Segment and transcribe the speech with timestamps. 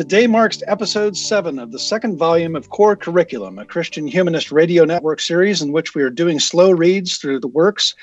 [0.00, 4.86] Today marks episode seven of the second volume of Core Curriculum, a Christian Humanist Radio
[4.86, 7.94] Network series in which we are doing slow reads through the works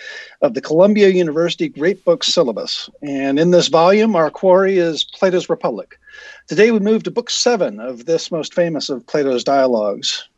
[0.43, 2.87] of the Columbia University Great Books syllabus.
[3.01, 5.99] And in this volume, our quarry is Plato's Republic.
[6.45, 10.29] Today we move to book seven of this most famous of Plato's dialogues.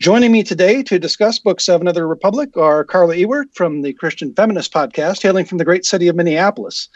[0.00, 3.92] Joining me today to discuss Book Seven of the Republic are Carla Ewert from the
[3.92, 6.88] Christian Feminist Podcast, hailing from the great city of Minneapolis,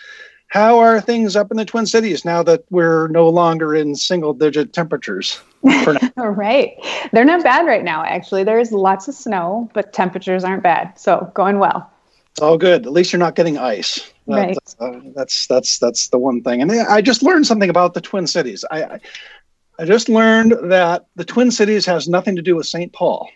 [0.53, 4.35] how are things up in the Twin Cities now that we're no longer in single
[4.35, 5.41] digit temperatures?
[5.65, 6.75] All right.
[7.11, 8.45] They're not bad right now, actually.
[8.45, 10.93] There's lots of snow, but temperatures aren't bad.
[11.01, 11.91] So going well.
[12.33, 12.85] It's all good.
[12.85, 14.13] At least you're not getting ice.
[14.27, 14.59] Right.
[14.79, 16.61] Uh, that's that's that's the one thing.
[16.61, 18.63] And I just learned something about the Twin Cities.
[18.71, 19.01] I, I
[19.79, 22.93] I just learned that the Twin Cities has nothing to do with St.
[22.93, 23.31] Paul.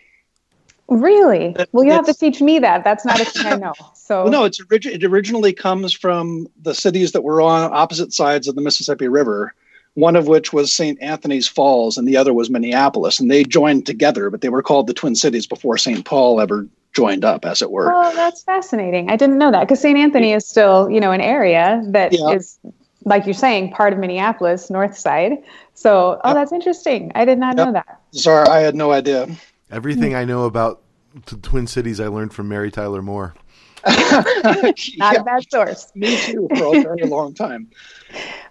[0.89, 1.55] Really?
[1.71, 2.83] Well, you have to teach me that.
[2.83, 3.73] That's not a thing I know.
[3.93, 8.13] So well, no, it's orig- it originally comes from the cities that were on opposite
[8.13, 9.53] sides of the Mississippi River.
[9.95, 10.97] One of which was St.
[11.01, 14.87] Anthony's Falls, and the other was Minneapolis, and they joined together, but they were called
[14.87, 16.05] the Twin Cities before St.
[16.05, 17.93] Paul ever joined up, as it were.
[17.93, 19.09] Oh, that's fascinating.
[19.09, 19.97] I didn't know that because St.
[19.97, 22.29] Anthony is still, you know, an area that yeah.
[22.29, 22.59] is,
[23.03, 25.43] like you're saying, part of Minneapolis, North Side.
[25.73, 26.35] So, oh, yep.
[26.35, 27.11] that's interesting.
[27.13, 27.65] I did not yep.
[27.67, 27.99] know that.
[28.11, 29.27] Sorry, I had no idea.
[29.69, 30.81] Everything I know about
[31.25, 33.33] the Twin Cities, I learned from Mary Tyler Moore.
[33.87, 35.91] not yeah, a bad source.
[35.95, 37.69] Me too, for a very long time.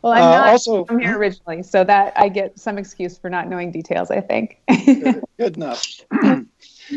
[0.03, 3.29] Well, I'm not uh, also, from here originally, so that I get some excuse for
[3.29, 4.11] not knowing details.
[4.11, 4.59] I think.
[4.69, 6.01] good, good, enough.
[6.23, 6.43] uh,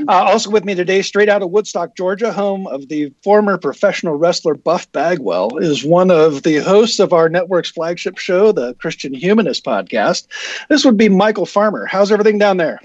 [0.08, 4.54] also with me today, straight out of Woodstock, Georgia, home of the former professional wrestler
[4.54, 9.66] Buff Bagwell, is one of the hosts of our network's flagship show, the Christian Humanist
[9.66, 10.28] Podcast.
[10.70, 11.86] This would be Michial Farmer.
[11.86, 12.80] How's everything down there?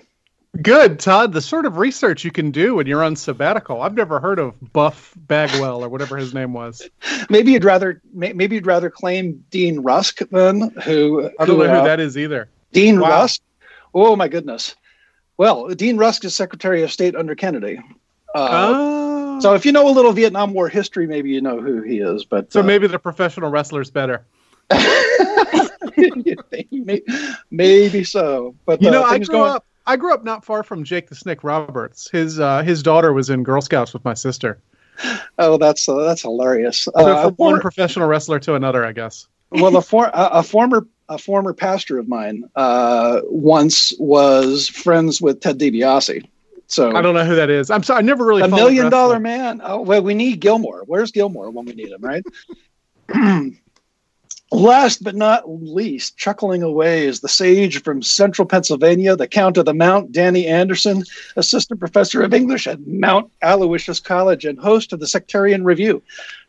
[0.62, 1.32] Good, Todd.
[1.32, 3.82] The sort of research you can do when you're on sabbatical.
[3.82, 6.88] I've never heard of Buff Bagwell or whatever his name was.
[7.30, 11.70] maybe you'd rather maybe you'd rather claim Dean Rusk then, who I don't who, know
[11.70, 12.48] who uh, that is either.
[12.72, 13.08] Dean wow.
[13.08, 13.40] Rusk.
[13.92, 14.76] Oh my goodness.
[15.36, 17.78] Well, Dean Rusk is Secretary of State under Kennedy.
[18.34, 19.40] Uh, oh.
[19.40, 22.24] So if you know a little Vietnam War history, maybe you know who he is.
[22.24, 24.24] But so uh, maybe the professional wrestler's better.
[25.96, 26.36] maybe
[27.50, 28.54] maybe so.
[28.66, 29.50] But you know, uh, I grew going...
[29.50, 32.10] up I grew up not far from Jake the Snake Roberts.
[32.10, 34.58] His uh, his daughter was in Girl Scouts with my sister.
[35.40, 36.82] Oh, that's uh, that's hilarious.
[36.82, 39.26] So uh, from one professional wrestler to another, I guess.
[39.50, 45.20] well, a, for, a, a, former a former pastor of mine uh, once was friends
[45.20, 46.24] with Ted DiBiase.
[46.68, 47.72] So I don't know who that is.
[47.72, 49.60] I'm sorry, I never really a million dollar man.
[49.64, 50.84] Oh well, we need Gilmore.
[50.86, 52.24] Where's Gilmore when we need him, right?
[54.54, 59.64] Last but not least, chuckling away is the sage from central Pennsylvania, the Count of
[59.64, 61.02] the Mount, Danny Anderson,
[61.34, 66.00] assistant professor of English at Mount Aloysius College and host of the Sectarian Review.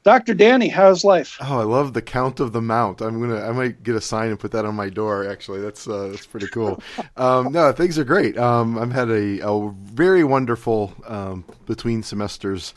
[0.03, 0.35] Dr.
[0.35, 1.35] Danny, how's life?
[1.41, 3.01] Oh, I love the Count of the Mount.
[3.01, 5.27] I'm gonna, I might get a sign and put that on my door.
[5.27, 6.81] Actually, that's uh, that's pretty cool.
[7.17, 8.37] Um, no, things are great.
[8.37, 12.73] Um, I've had a, a very wonderful um, between semesters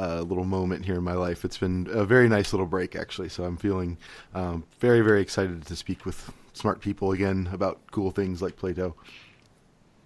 [0.00, 1.44] uh, little moment here in my life.
[1.44, 3.28] It's been a very nice little break, actually.
[3.28, 3.98] So I'm feeling
[4.34, 8.96] um, very, very excited to speak with smart people again about cool things like Plato.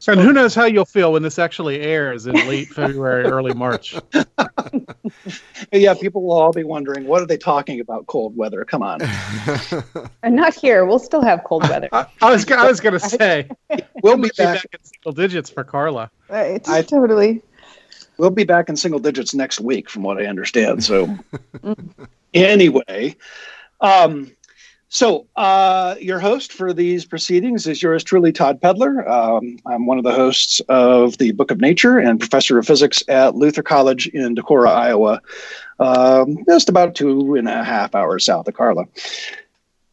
[0.07, 3.95] And who knows how you'll feel when this actually airs in late February, early March.
[5.73, 8.67] yeah, people will all be wondering what are they talking about cold weather?
[8.67, 9.01] Come on.
[10.23, 10.85] and not here.
[10.85, 11.89] We'll still have cold weather.
[11.93, 13.49] I, I was I was going to say
[14.03, 14.63] we'll be back.
[14.63, 16.11] back in single digits for Carla.
[16.29, 17.43] Right, I, totally.
[18.17, 20.85] We'll be back in single digits next week, from what I understand.
[20.85, 21.19] So,
[22.35, 23.17] anyway,
[23.81, 24.31] um,
[24.95, 29.09] so uh, your host for these proceedings is yours truly, Todd Pedlar.
[29.09, 33.03] Um, I'm one of the hosts of the Book of Nature and professor of physics
[33.09, 35.21] at Luther College in Decorah, Iowa,
[35.81, 38.85] um, just about two and a half hours south of Carla.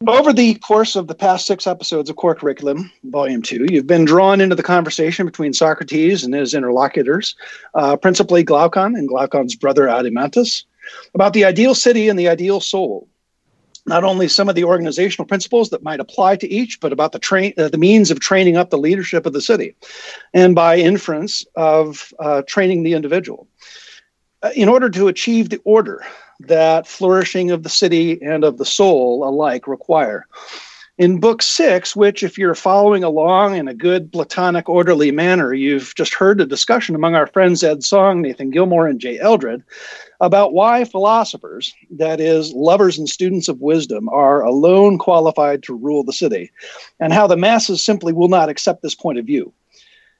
[0.06, 4.04] Over the course of the past six episodes of Core Curriculum, Volume 2, you've been
[4.04, 7.36] drawn into the conversation between Socrates and his interlocutors,
[7.74, 10.64] uh, principally Glaucon and Glaucon's brother Adeimantus,
[11.14, 13.08] about the ideal city and the ideal soul.
[13.84, 17.54] not only some of the organizational principles that might apply to each, but about the
[17.58, 19.74] uh, the means of training up the leadership of the city,
[20.32, 23.48] and by inference of uh, training the individual.
[24.42, 26.04] Uh, in order to achieve the order
[26.48, 30.26] that flourishing of the city and of the soul alike require.
[30.98, 35.94] In book six, which, if you're following along in a good platonic, orderly manner, you've
[35.94, 39.64] just heard a discussion among our friends Ed Song, Nathan Gilmore, and Jay Eldred
[40.20, 46.04] about why philosophers, that is, lovers and students of wisdom, are alone qualified to rule
[46.04, 46.50] the city,
[47.00, 49.52] and how the masses simply will not accept this point of view.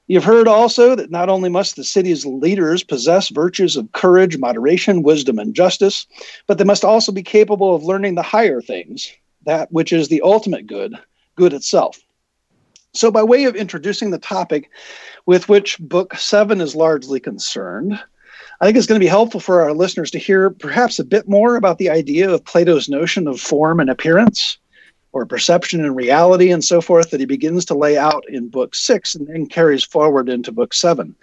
[0.09, 5.03] You've heard also that not only must the city's leaders possess virtues of courage, moderation,
[5.03, 6.07] wisdom, and justice,
[6.47, 9.13] but they must also be capable of learning the higher things,
[9.47, 10.99] that which is the ultimate good,
[11.37, 12.01] good itself.
[12.95, 14.71] So, by way of introducing the topic
[15.25, 17.99] with which Book 7 is largely concerned,
[18.61, 21.29] I think it's going to be helpful for our listeners to hear perhaps a bit
[21.29, 24.59] more about the idea of Plato's notion of form and appearance,
[25.13, 28.75] or perception and reality and so forth that he begins to lay out in book
[28.75, 31.15] six and then carries forward into book seven.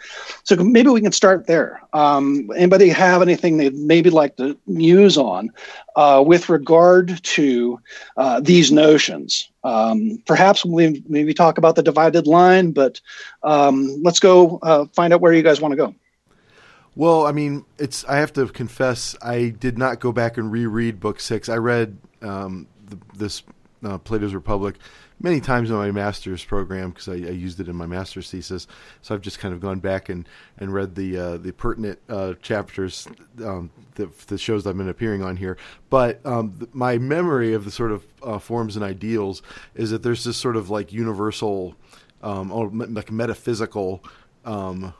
[0.43, 1.81] So maybe we can start there.
[1.93, 5.51] Um, anybody have anything they'd maybe like to muse on
[5.95, 7.79] uh, with regard to
[8.17, 9.49] uh, these notions?
[9.63, 13.01] Um, perhaps we maybe talk about the divided line, but
[13.43, 15.95] um, let's go uh, find out where you guys want to go.
[16.95, 18.03] Well, I mean, it's.
[18.05, 21.47] I have to confess, I did not go back and reread book six.
[21.47, 22.67] I read um,
[23.15, 23.43] this
[23.83, 24.75] uh, Plato's Republic
[25.21, 28.67] many times in my master's program because I, I, used it in my master's thesis.
[29.01, 30.27] So I've just kind of gone back and,
[30.57, 33.07] and read the uh, the pertinent uh, chapters
[33.43, 35.57] um, that the shows I've been appearing on here.
[35.89, 39.41] But um, th- my memory of the sort of uh, forms and ideals
[39.75, 41.75] is that there's this sort of like universal
[42.21, 44.03] um, or like metaphysical
[44.45, 44.93] um,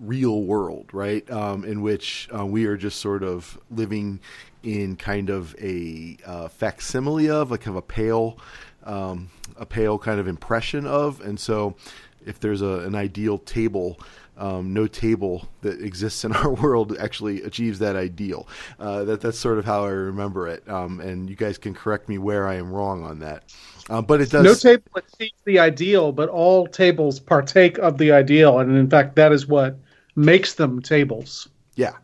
[0.00, 1.28] real world, right?
[1.30, 4.20] Um, in which uh, we are just sort of living
[4.62, 8.38] in kind of a uh, facsimile of, like of a pale,
[8.84, 11.20] um, a pale kind of impression of.
[11.20, 11.76] And so,
[12.24, 13.98] if there's a, an ideal table,
[14.36, 18.48] um, no table that exists in our world actually achieves that ideal.
[18.78, 20.68] Uh, that that's sort of how I remember it.
[20.68, 23.44] Um, and you guys can correct me where I am wrong on that.
[23.88, 24.44] Uh, but it does.
[24.44, 29.16] No table achieves the ideal, but all tables partake of the ideal, and in fact,
[29.16, 29.76] that is what
[30.20, 31.48] makes them tables.
[31.76, 31.94] Yeah,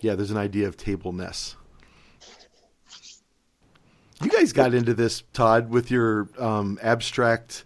[0.00, 0.14] yeah.
[0.14, 1.56] There's an idea of tableness.
[4.22, 7.64] You guys got into this, Todd, with your um, abstract.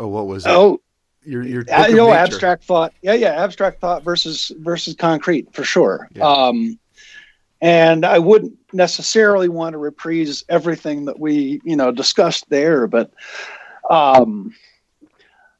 [0.00, 0.50] Oh, what was it?
[0.50, 0.80] Oh,
[1.24, 2.92] your your uh, you know, abstract thought.
[3.02, 6.08] Yeah, yeah, abstract thought versus versus concrete for sure.
[6.14, 6.26] Yeah.
[6.26, 6.78] Um,
[7.60, 13.12] and I wouldn't necessarily want to reprise everything that we you know discussed there, but
[13.88, 14.54] um,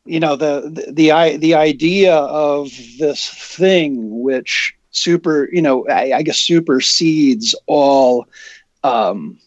[0.04, 6.12] you know the the the, the idea of this thing which super you know I,
[6.12, 8.26] I guess supersedes all
[8.84, 9.38] um,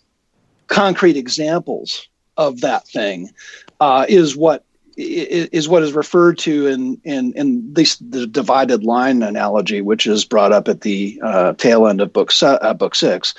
[0.68, 2.08] concrete examples
[2.38, 3.32] of that thing
[3.80, 4.64] uh, is what
[4.98, 10.24] is what is referred to in in in this the divided line analogy, which is
[10.24, 13.34] brought up at the uh, tail end of book uh, book six.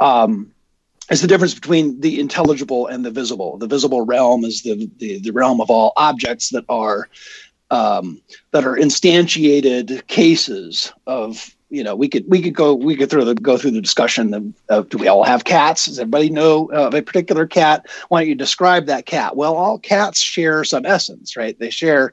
[0.00, 0.52] Um,
[1.10, 3.58] is the difference between the intelligible and the visible.
[3.58, 7.08] The visible realm is the the, the realm of all objects that are
[7.70, 8.20] um,
[8.52, 13.24] that are instantiated cases of you know we could we could go we could through
[13.24, 16.66] the go through the discussion of, of do we all have cats does everybody know
[16.72, 20.84] of a particular cat why don't you describe that cat well all cats share some
[20.84, 22.12] essence right they share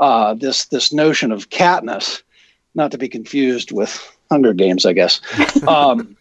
[0.00, 2.22] uh, this this notion of catness
[2.74, 5.20] not to be confused with Hunger Games, I guess.
[5.66, 6.16] Um,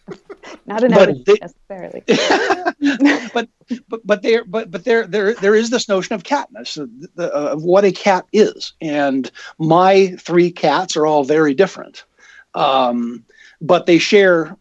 [0.66, 2.04] Not an but they, necessarily.
[3.34, 3.50] but
[3.88, 7.64] but but there but but there there there is this notion of catness of, of
[7.64, 12.06] what a cat is, and my three cats are all very different,
[12.54, 13.24] um,
[13.62, 14.58] but they share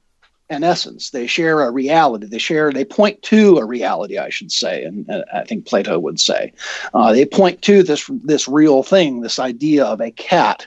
[0.51, 1.11] an essence.
[1.11, 2.27] They share a reality.
[2.27, 2.73] They share.
[2.73, 6.53] They point to a reality, I should say, and, and I think Plato would say.
[6.93, 10.67] Uh, they point to this this real thing, this idea of a cat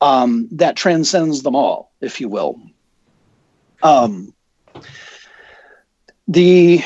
[0.00, 2.60] um, that transcends them all, if you will.
[3.82, 4.34] Um,
[6.28, 6.82] the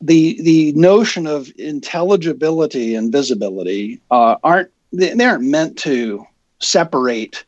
[0.00, 6.24] the the notion of intelligibility and visibility uh, aren't they aren't meant to
[6.60, 7.44] separate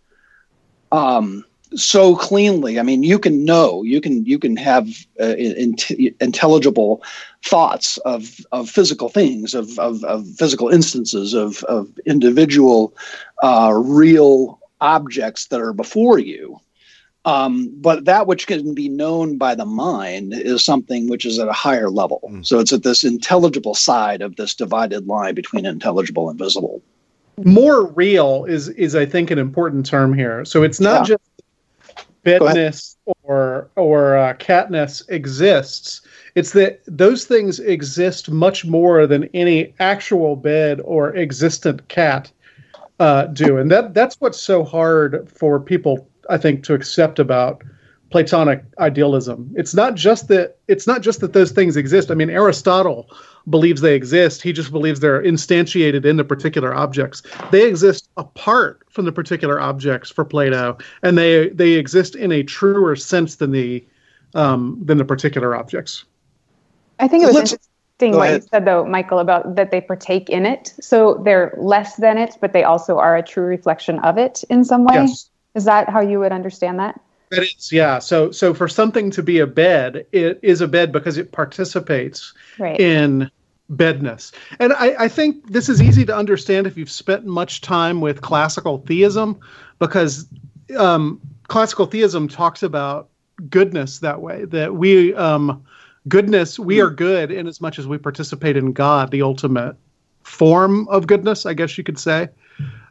[0.92, 1.44] um,
[1.74, 2.78] so cleanly.
[2.78, 4.88] I mean, you can know, you can you can have
[5.20, 5.76] uh, in,
[6.20, 7.02] intelligible
[7.44, 12.94] thoughts of of physical things, of of, of physical instances, of of individual,
[13.42, 16.60] uh, real objects that are before you.
[17.26, 21.48] Um, but that which can be known by the mind is something which is at
[21.48, 22.20] a higher level.
[22.30, 22.44] Mm.
[22.44, 26.82] So it's at this intelligible side of this divided line between intelligible and visible.
[27.42, 30.44] More real is is I think an important term here.
[30.44, 31.16] So it's not yeah.
[31.16, 31.22] just
[32.24, 36.02] fitness or or or uh, Katniss exists.
[36.34, 42.30] It's that those things exist much more than any actual bed or existent cat
[43.00, 47.62] uh, do, and that that's what's so hard for people, I think, to accept about
[48.10, 49.52] Platonic idealism.
[49.56, 52.12] It's not just that it's not just that those things exist.
[52.12, 53.10] I mean, Aristotle
[53.50, 54.40] believes they exist.
[54.40, 57.22] He just believes they're instantiated into particular objects.
[57.50, 62.44] They exist apart from the particular objects for Plato, and they they exist in a
[62.44, 63.84] truer sense than the
[64.34, 66.04] um, than the particular objects.
[67.00, 70.30] I think it was Let's, interesting what you said though, Michial, about that they partake
[70.30, 70.72] in it.
[70.80, 74.64] So they're less than it, but they also are a true reflection of it in
[74.64, 74.94] some way.
[74.94, 75.30] Yes.
[75.54, 77.00] Is that how you would understand that?
[77.30, 77.98] That is, yeah.
[77.98, 82.32] So, so for something to be a bed, it is a bed because it participates
[82.58, 82.78] right.
[82.78, 83.30] in
[83.72, 84.32] bedness.
[84.58, 88.20] And I, I, think this is easy to understand if you've spent much time with
[88.20, 89.40] classical theism,
[89.78, 90.26] because
[90.76, 93.08] um, classical theism talks about
[93.48, 94.44] goodness that way.
[94.44, 95.64] That we um,
[96.08, 99.76] goodness, we are good in as much as we participate in God, the ultimate
[100.22, 102.28] form of goodness, I guess you could say.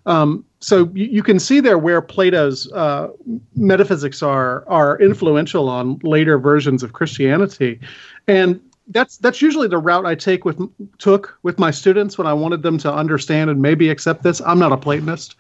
[0.05, 3.09] Um, so you, you, can see there where Plato's uh,
[3.55, 7.79] metaphysics are are influential on later versions of Christianity,
[8.27, 10.59] and that's that's usually the route I take with
[10.97, 14.41] took with my students when I wanted them to understand and maybe accept this.
[14.41, 15.35] I'm not a Platonist,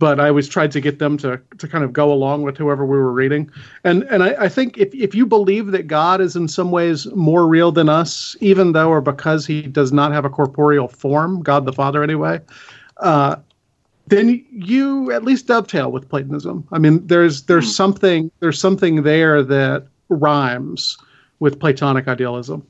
[0.00, 2.84] but I always tried to get them to to kind of go along with whoever
[2.84, 3.50] we were reading.
[3.84, 7.06] And and I, I think if if you believe that God is in some ways
[7.14, 11.42] more real than us, even though or because he does not have a corporeal form,
[11.42, 12.40] God the Father anyway,
[12.96, 13.36] uh,
[14.08, 16.66] then you at least dovetail with Platonism.
[16.72, 17.70] I mean, there's there's hmm.
[17.70, 20.96] something there's something there that rhymes
[21.38, 22.66] with Platonic idealism.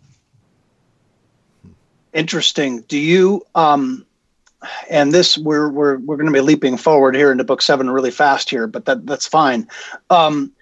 [2.12, 2.82] Interesting.
[2.82, 4.04] Do you um
[4.90, 8.10] and this we're we're we're going to be leaping forward here into book 7 really
[8.10, 9.68] fast here, but that that's fine.
[10.10, 10.52] Um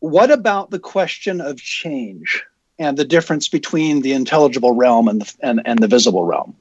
[0.00, 2.44] what about the question of change
[2.78, 6.56] and the difference between the intelligible realm and the and, and the visible realm?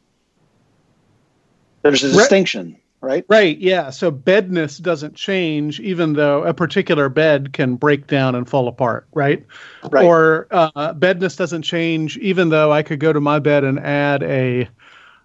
[1.82, 3.24] There's a distinction right?
[3.30, 3.58] Right.
[3.60, 3.92] Yeah.
[3.92, 9.08] So bedness doesn't change, even though a particular bed can break down and fall apart,
[9.14, 9.46] right?
[9.90, 10.04] Right.
[10.04, 14.24] Or uh, bedness doesn't change, even though I could go to my bed and add
[14.24, 14.68] a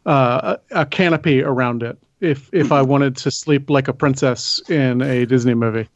[0.06, 4.60] uh, a, a canopy around it if if I wanted to sleep like a princess
[4.68, 5.88] in a Disney movie.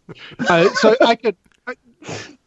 [0.48, 1.36] Uh, so I could.
[1.66, 1.74] I,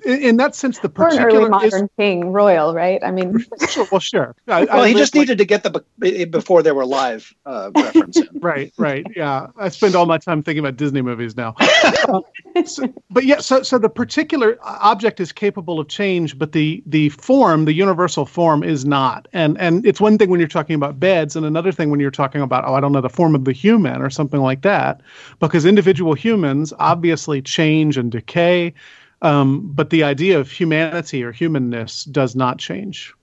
[0.07, 3.03] in that sense, the particular or an early modern is, king royal, right?
[3.03, 4.35] I mean, sure, well, sure.
[4.47, 8.19] I, well, I he just needed to get the before they were live uh, reference.
[8.35, 9.05] right, right.
[9.15, 11.55] Yeah, I spend all my time thinking about Disney movies now.
[12.65, 17.09] so, but yeah, so so the particular object is capable of change, but the the
[17.09, 19.27] form, the universal form, is not.
[19.33, 22.11] And and it's one thing when you're talking about beds, and another thing when you're
[22.11, 25.01] talking about oh, I don't know, the form of the human or something like that,
[25.39, 28.73] because individual humans obviously change and decay
[29.21, 33.13] um, but the idea of humanity or humanness does not change.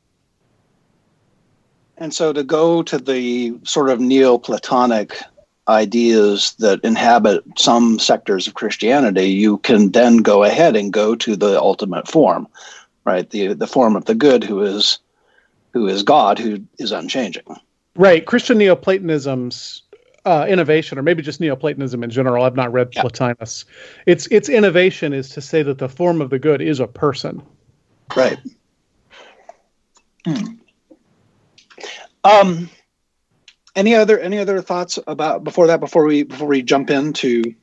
[1.97, 5.17] And so to go to the sort of Neoplatonic
[5.69, 11.37] ideas that inhabit some sectors of Christianity, you can then go ahead and go to
[11.37, 12.49] the ultimate form,
[13.05, 13.29] right?
[13.31, 14.99] The the form of the good who is
[15.73, 17.45] who is God, who is unchanging.
[17.97, 18.27] Right.
[18.27, 19.84] Christian Neoplatonism's
[20.25, 22.45] uh, innovation, or maybe just Neoplatonism in general.
[22.45, 23.03] I've not read yeah.
[23.03, 23.65] Plotinus.
[24.07, 27.43] Its its innovation is to say that the form of the good is a person.
[28.17, 28.39] Right.
[30.27, 30.45] Hmm.
[32.25, 32.71] Um.
[33.77, 35.81] Any other any other thoughts about before that?
[35.81, 37.55] Before we before we jump into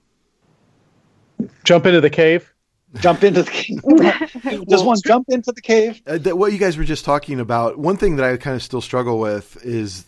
[1.64, 2.54] jump into the cave.
[2.96, 3.82] Jump into the cave.
[4.68, 6.02] Does one jump into the cave?
[6.06, 7.80] Uh, what you guys were just talking about.
[7.80, 10.04] One thing that I kind of still struggle with is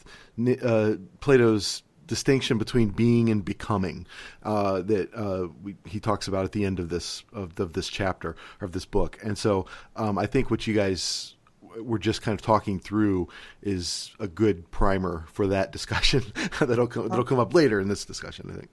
[0.61, 4.05] uh, Plato's distinction between being and becoming
[4.43, 7.87] uh, that uh, we, he talks about at the end of this of, of this
[7.87, 9.17] chapter of this book.
[9.23, 11.35] And so um, I think what you guys
[11.81, 13.27] were just kind of talking through
[13.61, 16.23] is a good primer for that discussion
[16.59, 18.49] that'll come, that'll come up later in this discussion.
[18.51, 18.69] I think.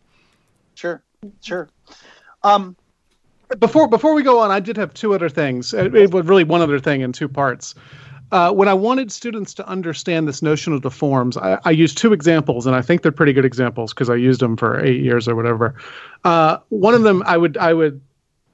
[0.74, 1.02] Sure,
[1.40, 1.68] sure.
[2.42, 2.76] Um,
[3.58, 5.74] before before we go on, I did have two other things.
[5.74, 7.74] It, it was really one other thing in two parts.
[8.32, 11.98] Uh, when I wanted students to understand this notion of the forms, I, I used
[11.98, 15.02] two examples, and I think they're pretty good examples because I used them for eight
[15.02, 15.74] years or whatever.
[16.24, 18.00] Uh, one of them, I would I would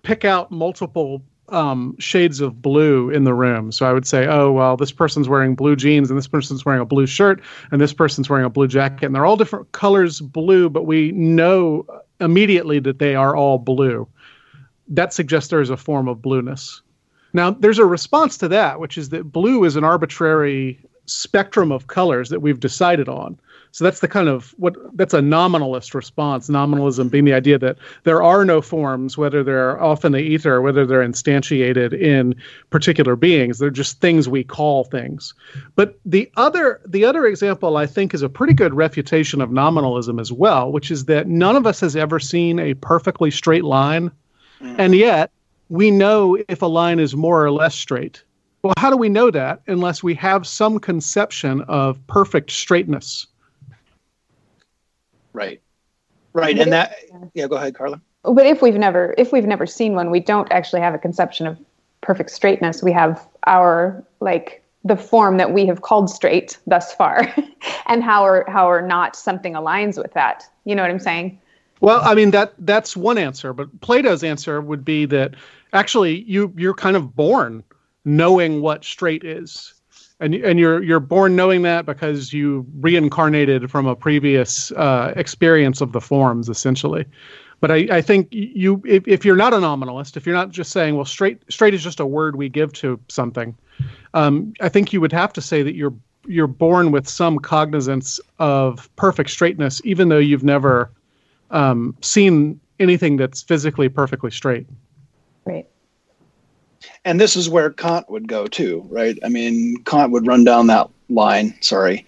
[0.02, 3.71] pick out multiple um, shades of blue in the room.
[3.71, 6.80] So I would say, oh well, this person's wearing blue jeans, and this person's wearing
[6.80, 10.21] a blue shirt, and this person's wearing a blue jacket, and they're all different colors
[10.21, 11.87] blue, but we know
[12.21, 14.09] immediately that they are all blue.
[14.88, 16.80] That suggests there is a form of blueness.
[17.37, 21.87] Now, there's a response to that, which is that blue is an arbitrary spectrum of
[21.87, 23.38] colors that we've decided on.
[23.73, 26.49] So that's the kind of what that's a nominalist response.
[26.49, 30.55] Nominalism being the idea that there are no forms, whether they're off in the ether
[30.55, 32.35] or whether they're instantiated in
[32.71, 33.59] particular beings.
[33.59, 35.35] They're just things we call things.
[35.75, 40.19] But the other the other example I think is a pretty good refutation of nominalism
[40.19, 44.11] as well, which is that none of us has ever seen a perfectly straight line,
[44.62, 44.75] mm.
[44.78, 45.31] and yet
[45.68, 48.23] we know if a line is more or less straight.
[48.62, 53.26] Well, how do we know that unless we have some conception of perfect straightness?
[55.32, 55.61] Right.
[56.32, 56.58] Right.
[56.58, 56.96] And that
[57.35, 58.00] yeah, go ahead, Carla.
[58.23, 61.46] But if we've never if we've never seen one, we don't actually have a conception
[61.46, 61.58] of
[62.00, 62.82] perfect straightness.
[62.82, 67.35] We have our like the form that we have called straight thus far
[67.87, 70.44] and how or how or not something aligns with that.
[70.64, 71.40] You know what I'm saying?
[71.80, 75.35] Well, I mean that that's one answer, but Plato's answer would be that
[75.73, 77.62] actually you you're kind of born
[78.04, 79.75] knowing what straight is
[80.21, 85.80] and and you're you're born knowing that because you reincarnated from a previous uh, experience
[85.80, 87.04] of the forms, essentially.
[87.61, 90.73] But I, I think you if, if you're not a nominalist, if you're not just
[90.73, 93.56] saying, well, straight straight is just a word we give to something,
[94.14, 95.95] um, I think you would have to say that you're
[96.26, 100.90] you're born with some cognizance of perfect straightness, even though you've never
[101.50, 104.67] um, seen anything that's physically perfectly straight.
[105.45, 105.67] Right
[107.07, 109.17] and this is where Kant would go too, right?
[109.25, 111.57] I mean, Kant would run down that line.
[111.61, 112.05] Sorry,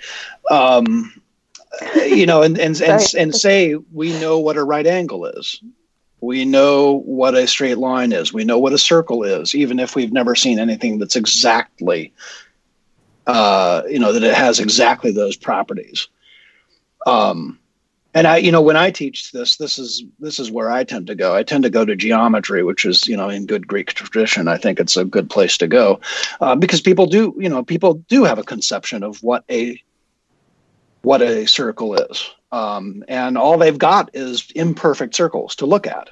[0.50, 1.12] um,
[1.97, 3.14] you know, and and and, right.
[3.14, 5.62] and say we know what a right angle is.
[6.21, 8.33] We know what a straight line is.
[8.33, 12.12] We know what a circle is, even if we've never seen anything that's exactly,
[13.28, 16.09] uh, you know, that it has exactly those properties.
[17.07, 17.61] Um,
[18.18, 21.06] and I, you know, when I teach this, this is this is where I tend
[21.06, 21.37] to go.
[21.37, 24.48] I tend to go to geometry, which is, you know, in good Greek tradition.
[24.48, 26.00] I think it's a good place to go
[26.40, 29.80] uh, because people do, you know, people do have a conception of what a
[31.02, 36.10] what a circle is, um, and all they've got is imperfect circles to look at.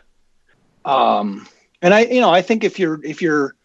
[0.85, 1.49] Um,
[1.83, 3.57] and I, you know, I think if you're if you're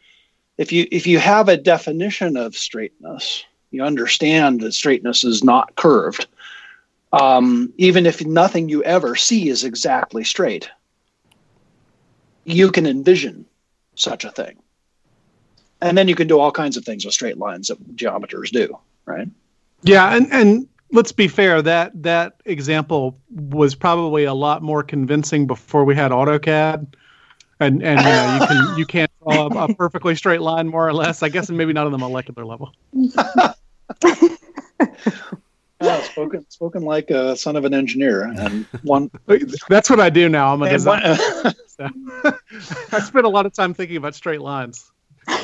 [0.58, 5.76] if you if you have a definition of straightness, you understand that straightness is not
[5.76, 6.26] curved
[7.12, 10.70] um, even if nothing you ever see is exactly straight,
[12.44, 13.46] you can envision
[13.96, 14.58] such a thing.
[15.82, 18.78] And then you can do all kinds of things with straight lines that geometers do,
[19.06, 19.28] right?
[19.84, 25.48] Yeah, and, and let's be fair, that that example was probably a lot more convincing
[25.48, 26.94] before we had AutoCAD.
[27.60, 30.88] And and you know, you can you can't draw a, a perfectly straight line more
[30.88, 31.22] or less.
[31.22, 32.74] I guess and maybe not on the molecular level.
[35.86, 39.10] Yeah, spoken spoken like a son of an engineer, and one.
[39.70, 40.54] That's what I do now.
[40.54, 41.18] I'm a designer.
[42.92, 44.92] I spend a lot of time thinking about straight lines.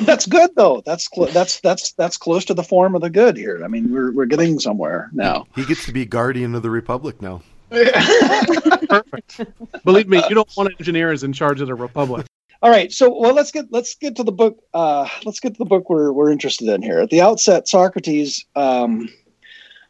[0.02, 0.80] That's good though.
[0.86, 3.60] That's cl- that's that's that's close to the form of the good here.
[3.64, 5.48] I mean, we're we're getting somewhere now.
[5.56, 7.42] He gets to be guardian of the republic now.
[7.70, 9.40] Perfect.
[9.84, 12.26] Believe me, you don't want engineers in charge of the republic.
[12.62, 14.62] All right, so well, let's get let's get to the book.
[14.74, 17.00] Uh, let's get to the book we're we're interested in here.
[17.00, 19.08] At the outset, Socrates um,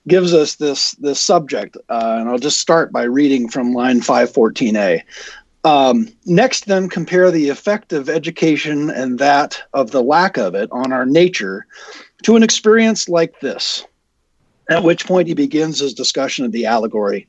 [0.09, 5.03] gives us this this subject, uh, and I'll just start by reading from line 514a.
[5.65, 10.69] Um, next, then, compare the effect of education and that of the lack of it
[10.73, 11.67] on our nature
[12.23, 13.85] to an experience like this.
[14.71, 17.27] At which point he begins his discussion of the allegory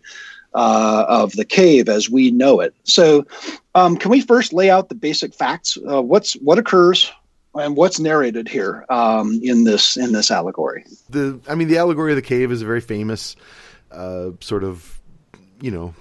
[0.53, 2.73] uh, of the cave as we know it.
[2.83, 3.25] So,
[3.75, 5.77] um, can we first lay out the basic facts?
[5.89, 7.11] Uh, what's what occurs
[7.59, 10.85] and what's narrated here um, in this in this allegory?
[11.09, 13.35] The I mean, the allegory of the cave is a very famous
[13.91, 14.99] uh, sort of
[15.61, 15.93] you know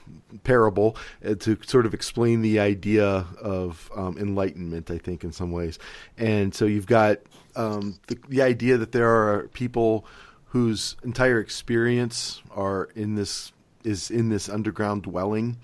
[0.45, 4.91] parable uh, to sort of explain the idea of um, enlightenment.
[4.91, 5.79] I think in some ways,
[6.17, 7.19] and so you've got
[7.57, 10.07] um, the, the idea that there are people
[10.47, 13.53] whose entire experience are in this
[13.85, 15.57] is in this underground dwelling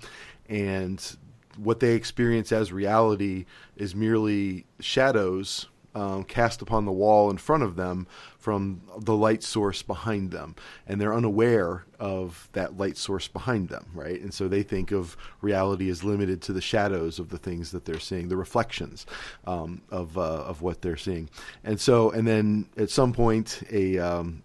[0.47, 1.17] and
[1.57, 3.45] what they experience as reality
[3.77, 8.05] is merely shadows um, cast upon the wall in front of them
[8.37, 10.55] from the light source behind them,
[10.85, 14.21] and they're unaware of that light source behind them, right?
[14.21, 17.85] And so they think of reality as limited to the shadows of the things that
[17.85, 19.05] they're seeing, the reflections
[19.47, 21.29] um, of uh, of what they're seeing,
[21.63, 24.43] and so and then at some point a um,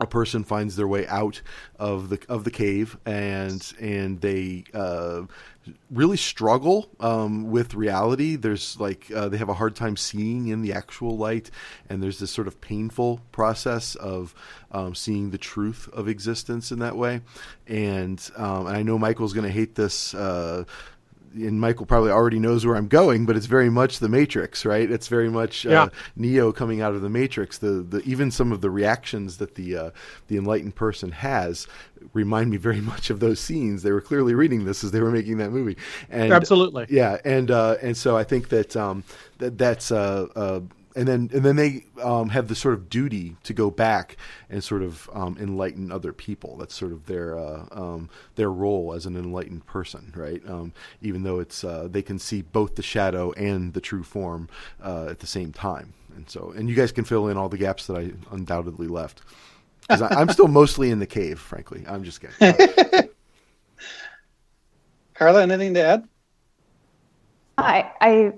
[0.00, 1.42] a person finds their way out
[1.78, 5.22] of the of the cave and and they uh,
[5.90, 8.36] really struggle um, with reality.
[8.36, 11.50] There's like uh, they have a hard time seeing in the actual light,
[11.88, 14.34] and there's this sort of painful process of
[14.72, 17.20] um, seeing the truth of existence in that way.
[17.66, 20.14] And, um, and I know Michial's going to hate this.
[20.14, 20.64] Uh,
[21.34, 24.90] and Michial probably already knows where I'm going, but it's very much the Matrix, right?
[24.90, 25.88] It's very much uh, yeah.
[26.16, 27.58] Neo coming out of the Matrix.
[27.58, 29.90] The the even some of the reactions that the uh,
[30.28, 31.66] the enlightened person has
[32.12, 33.82] remind me very much of those scenes.
[33.82, 35.76] They were clearly reading this as they were making that movie,
[36.08, 39.04] and absolutely, yeah, and uh, and so I think that um,
[39.38, 40.60] that that's uh, uh
[40.96, 44.16] and then and then they um, have the sort of duty to go back
[44.48, 46.56] and sort of um, enlighten other people.
[46.56, 50.42] That's sort of their uh, um, their role as an enlightened person, right?
[50.48, 54.48] Um, even though it's uh, they can see both the shadow and the true form
[54.82, 55.94] uh, at the same time.
[56.16, 59.22] And so, and you guys can fill in all the gaps that I undoubtedly left.
[59.82, 61.84] Because I'm still mostly in the cave, frankly.
[61.88, 63.08] I'm just kidding.
[65.14, 66.08] Carla, anything to add?
[67.58, 68.32] I I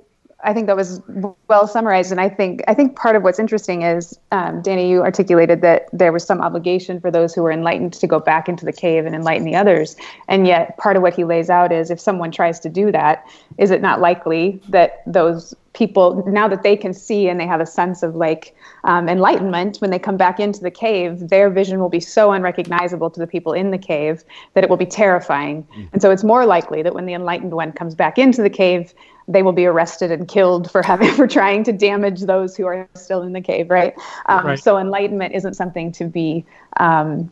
[0.45, 1.01] I think that was
[1.49, 5.03] well summarized, and I think I think part of what's interesting is, um, Danny, you
[5.03, 8.65] articulated that there was some obligation for those who were enlightened to go back into
[8.65, 9.97] the cave and enlighten the others,
[10.29, 13.25] and yet part of what he lays out is if someone tries to do that,
[13.59, 17.61] is it not likely that those people, now that they can see and they have
[17.61, 21.81] a sense of like um, enlightenment, when they come back into the cave, their vision
[21.81, 24.23] will be so unrecognizable to the people in the cave
[24.55, 25.85] that it will be terrifying, mm-hmm.
[25.93, 28.93] and so it's more likely that when the enlightened one comes back into the cave
[29.29, 32.89] they will be arrested and killed for having for trying to damage those who are
[32.95, 33.95] still in the cave, right?
[34.27, 34.59] Um, right.
[34.59, 36.45] So enlightenment isn't something to be
[36.79, 37.31] um,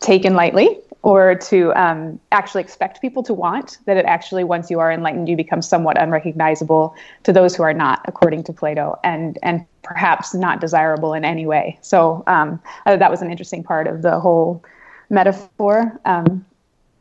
[0.00, 3.78] taken lightly or to um, actually expect people to want.
[3.86, 7.74] That it actually, once you are enlightened, you become somewhat unrecognizable to those who are
[7.74, 11.78] not, according to Plato, and and perhaps not desirable in any way.
[11.82, 14.64] So um, that was an interesting part of the whole
[15.10, 16.00] metaphor.
[16.04, 16.44] Um,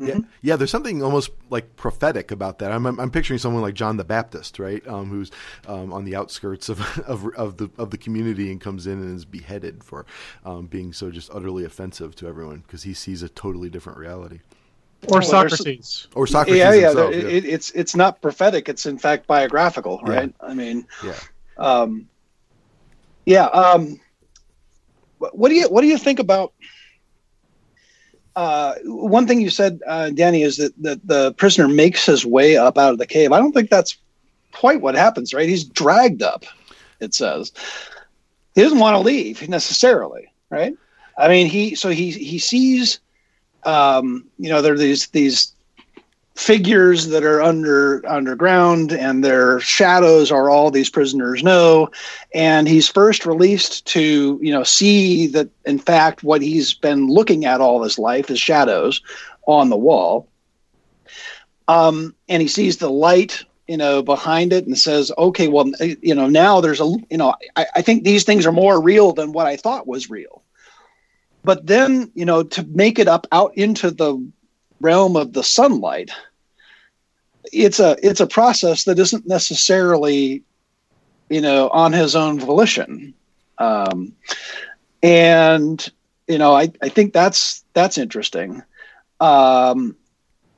[0.01, 0.19] mm-hmm.
[0.41, 0.55] yeah.
[0.55, 2.71] There's something almost like prophetic about that.
[2.71, 5.31] I'm, I'm, I'm picturing someone like John the Baptist, right, um, who's
[5.67, 9.15] um, on the outskirts of, of, of the of the community and comes in and
[9.15, 10.05] is beheaded for
[10.45, 14.39] um, being so just utterly offensive to everyone because he sees a totally different reality.
[15.07, 16.07] Or well, Socrates.
[16.13, 16.59] Or Socrates.
[16.59, 17.21] Yeah, yeah, himself, yeah.
[17.21, 18.69] It, it's it's not prophetic.
[18.69, 20.31] It's in fact biographical, right?
[20.41, 20.47] Yeah.
[20.47, 21.19] I mean, yeah,
[21.57, 22.07] um,
[23.25, 23.45] yeah.
[23.45, 23.99] Um,
[25.17, 26.53] what do you what do you think about?
[28.35, 32.57] Uh, one thing you said, uh, Danny, is that, that the prisoner makes his way
[32.57, 33.31] up out of the cave.
[33.31, 33.97] I don't think that's
[34.51, 35.49] quite what happens, right?
[35.49, 36.45] He's dragged up,
[36.99, 37.51] it says.
[38.55, 40.75] He doesn't want to leave necessarily, right?
[41.17, 42.99] I mean, he so he he sees,
[43.63, 45.53] um, you know, there are these these
[46.35, 51.89] figures that are under underground and their shadows are all these prisoners know.
[52.33, 57.45] And he's first released to you know see that in fact what he's been looking
[57.45, 59.01] at all his life is shadows
[59.45, 60.27] on the wall.
[61.67, 65.69] Um, and he sees the light you know behind it and says okay well
[66.01, 69.13] you know now there's a you know I, I think these things are more real
[69.13, 70.43] than what i thought was real.
[71.43, 74.17] But then you know to make it up out into the
[74.81, 76.11] realm of the sunlight
[77.51, 80.43] it's a it's a process that isn't necessarily
[81.29, 83.13] you know on his own volition.
[83.57, 84.13] Um,
[85.03, 85.89] and
[86.27, 88.61] you know I, I think that's that's interesting.
[89.19, 89.95] Um,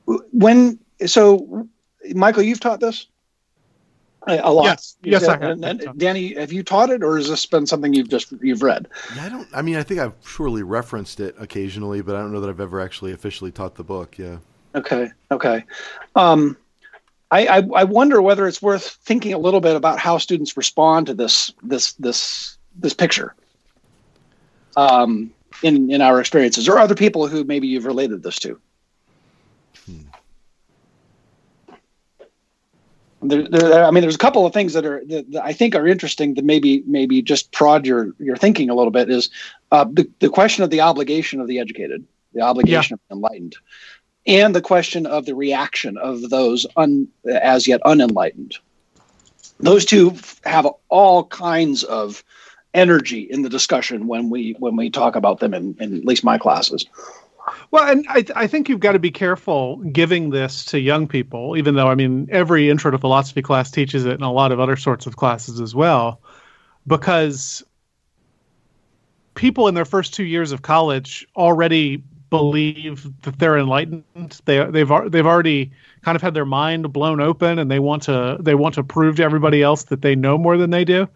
[0.05, 1.67] when so
[2.13, 3.07] michael you've taught this
[4.27, 4.65] a lot.
[4.65, 5.41] Yes, yes, I have.
[5.41, 8.61] And, and Danny, have you taught it, or has this been something you've just you've
[8.61, 8.87] read?
[9.15, 9.47] Yeah, I don't.
[9.53, 12.61] I mean, I think I've surely referenced it occasionally, but I don't know that I've
[12.61, 14.17] ever actually officially taught the book.
[14.17, 14.37] Yeah.
[14.75, 15.11] Okay.
[15.31, 15.65] Okay.
[16.15, 16.57] Um,
[17.31, 21.07] I, I, I wonder whether it's worth thinking a little bit about how students respond
[21.07, 23.35] to this this this this picture.
[24.75, 25.31] Um,
[25.61, 28.59] in in our experiences, or other people who maybe you've related this to.
[33.23, 35.75] There, there, I mean, there's a couple of things that are that, that, I think
[35.75, 39.09] are interesting that maybe maybe just prod your your thinking a little bit.
[39.09, 39.29] Is
[39.71, 43.15] uh, the the question of the obligation of the educated, the obligation yeah.
[43.15, 43.55] of the enlightened,
[44.27, 48.57] and the question of the reaction of those un, as yet unenlightened.
[49.59, 52.23] Those two have all kinds of
[52.73, 56.23] energy in the discussion when we when we talk about them in, in at least
[56.23, 56.85] my classes.
[57.71, 61.57] Well, and I, I think you've got to be careful giving this to young people,
[61.57, 64.59] even though, I mean, every intro to philosophy class teaches it and a lot of
[64.59, 66.21] other sorts of classes as well,
[66.87, 67.63] because
[69.35, 74.03] people in their first two years of college already believe that they're enlightened.
[74.45, 78.37] They, they've, they've already kind of had their mind blown open and they want to,
[78.39, 81.07] they want to prove to everybody else that they know more than they do.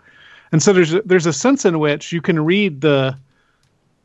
[0.51, 3.17] And so there's, there's a sense in which you can read the,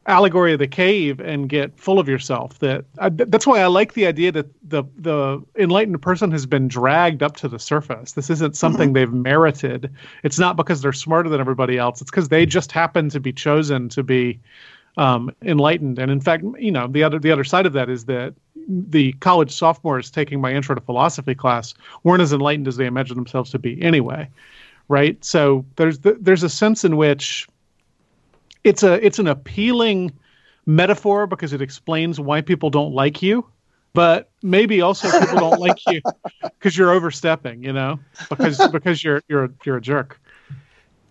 [0.07, 2.59] allegory of the cave and get full of yourself.
[2.59, 7.23] That that's why I like the idea that the the enlightened person has been dragged
[7.23, 8.13] up to the surface.
[8.13, 8.95] This isn't something mm-hmm.
[8.95, 9.93] they've merited.
[10.23, 12.01] It's not because they're smarter than everybody else.
[12.01, 14.41] It's because they just happen to be chosen to be
[14.97, 15.99] um, enlightened.
[15.99, 18.35] And in fact, you know, the other the other side of that is that
[18.69, 23.17] the college sophomores taking my intro to philosophy class weren't as enlightened as they imagined
[23.17, 24.29] themselves to be anyway
[24.89, 27.49] right so there's there's a sense in which
[28.65, 30.13] it's a it's an appealing
[30.67, 33.45] metaphor because it explains why people don't like you
[33.95, 36.01] but maybe also people don't like you
[36.43, 37.99] because you're overstepping you know
[38.29, 40.21] because because you're you're you're a jerk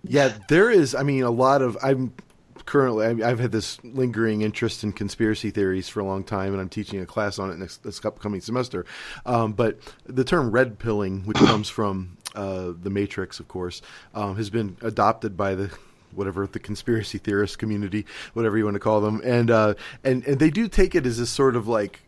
[0.03, 2.13] yeah there is i mean a lot of i'm
[2.65, 6.69] currently I've had this lingering interest in conspiracy theories for a long time, and I'm
[6.69, 8.85] teaching a class on it next this upcoming semester.
[9.25, 13.81] Um, but the term red pilling, which comes from uh, the Matrix, of course,
[14.13, 15.75] um, has been adopted by the
[16.13, 20.39] whatever the conspiracy theorist community, whatever you want to call them, and uh, and and
[20.39, 22.01] they do take it as a sort of like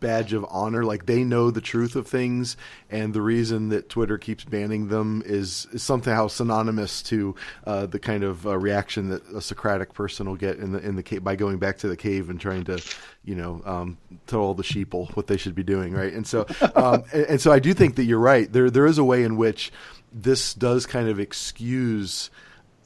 [0.00, 0.84] badge of honor.
[0.84, 2.56] Like they know the truth of things,
[2.90, 7.34] and the reason that Twitter keeps banning them is, is somehow synonymous to
[7.66, 10.96] uh, the kind of uh, reaction that a Socratic person will get in the in
[10.96, 12.82] the cave by going back to the cave and trying to,
[13.24, 16.12] you know, um, tell all the sheeple what they should be doing, right?
[16.12, 18.52] And so, um, and, and so I do think that you're right.
[18.52, 19.72] There there is a way in which
[20.12, 22.30] this does kind of excuse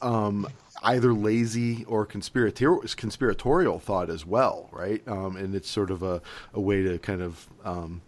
[0.01, 0.47] um,
[0.81, 5.07] either lazy or conspiratorial, conspiratorial thought as well, right?
[5.07, 6.21] Um, and it's sort of a,
[6.53, 8.01] a way to kind of um,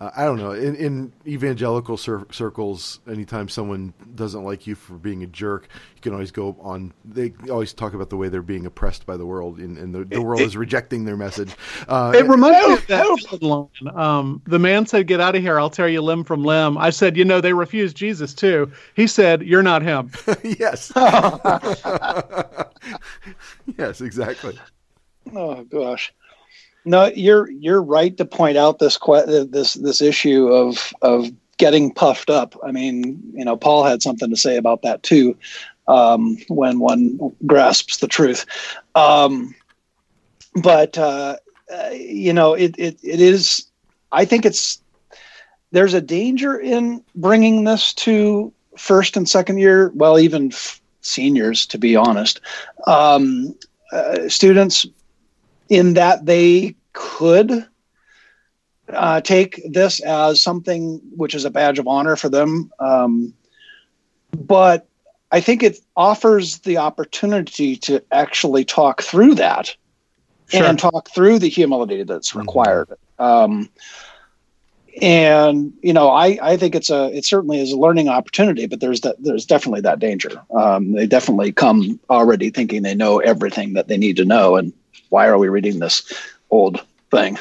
[0.00, 0.52] uh, I don't know.
[0.52, 6.00] In, in evangelical cir- circles, anytime someone doesn't like you for being a jerk, you
[6.00, 6.94] can always go on.
[7.04, 10.04] They always talk about the way they're being oppressed by the world, and, and the,
[10.04, 11.54] the, world it, is rejecting their message.
[11.86, 13.68] Uh, it reminds me of that line.
[13.94, 15.60] Um, the man said, "Get out of here!
[15.60, 19.06] I'll tear you limb from limb." I said, "You know, they refused Jesus too." He
[19.06, 20.10] said, "You're not him."
[20.42, 20.92] yes.
[23.78, 24.58] yes, exactly.
[25.34, 26.14] Oh gosh.
[26.84, 32.30] No, you're you're right to point out this this this issue of of getting puffed
[32.30, 32.58] up.
[32.64, 35.36] I mean, you know, Paul had something to say about that too.
[35.88, 38.46] Um, when one grasps the truth,
[38.94, 39.54] um,
[40.62, 41.36] but uh,
[41.72, 43.66] uh, you know, it, it it is.
[44.12, 44.80] I think it's
[45.72, 51.66] there's a danger in bringing this to first and second year, well, even f- seniors,
[51.66, 52.40] to be honest.
[52.86, 53.54] Um,
[53.92, 54.86] uh, students
[55.70, 57.66] in that they could
[58.92, 62.70] uh, take this as something which is a badge of honor for them.
[62.78, 63.32] Um,
[64.36, 64.86] but
[65.32, 69.74] I think it offers the opportunity to actually talk through that
[70.48, 70.64] sure.
[70.64, 72.40] and talk through the humility that's mm-hmm.
[72.40, 72.88] required.
[72.88, 73.22] Mm-hmm.
[73.22, 73.70] Um,
[75.00, 78.80] and you know, I, I think it's a it certainly is a learning opportunity, but
[78.80, 80.42] there's that there's definitely that danger.
[80.50, 84.72] Um, they definitely come already thinking they know everything that they need to know, and
[85.10, 86.12] why are we reading this
[86.50, 87.38] old thing?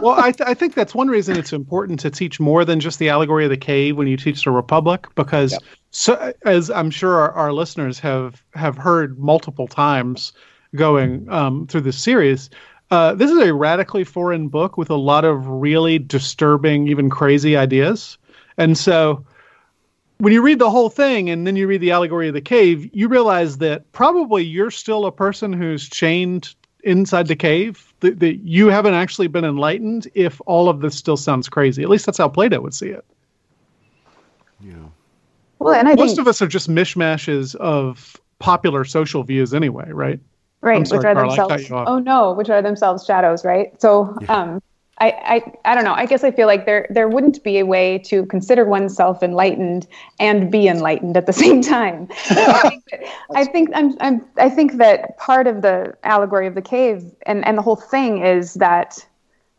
[0.00, 2.98] well, I, th- I, think that's one reason it's important to teach more than just
[2.98, 5.62] the allegory of the cave when you teach the Republic, because yep.
[5.90, 10.32] so, as I'm sure our, our, listeners have have heard multiple times
[10.74, 12.50] going um, through this series,
[12.90, 17.56] uh, this is a radically foreign book with a lot of really disturbing, even crazy
[17.56, 18.18] ideas,
[18.58, 19.24] and so
[20.18, 22.88] when you read the whole thing and then you read the allegory of the cave,
[22.92, 28.36] you realize that probably you're still a person who's chained inside the cave that, that
[28.44, 31.82] you haven't actually been enlightened if all of this still sounds crazy.
[31.82, 33.04] At least that's how plato would see it.
[34.60, 34.74] Yeah.
[35.58, 39.90] Well and I most think, of us are just mishmashes of popular social views anyway
[39.90, 40.20] right?
[40.60, 43.80] Right sorry, which are Carl, themselves oh no which are themselves shadows right?
[43.80, 44.36] So yeah.
[44.36, 44.62] um
[44.98, 45.08] I,
[45.64, 45.94] I, I don't know.
[45.94, 49.86] I guess I feel like there there wouldn't be a way to consider oneself enlightened
[50.20, 52.08] and be enlightened at the same time.
[52.30, 53.00] I think, that,
[53.34, 57.44] I think I'm, I'm I think that part of the allegory of the cave and,
[57.46, 59.04] and the whole thing is that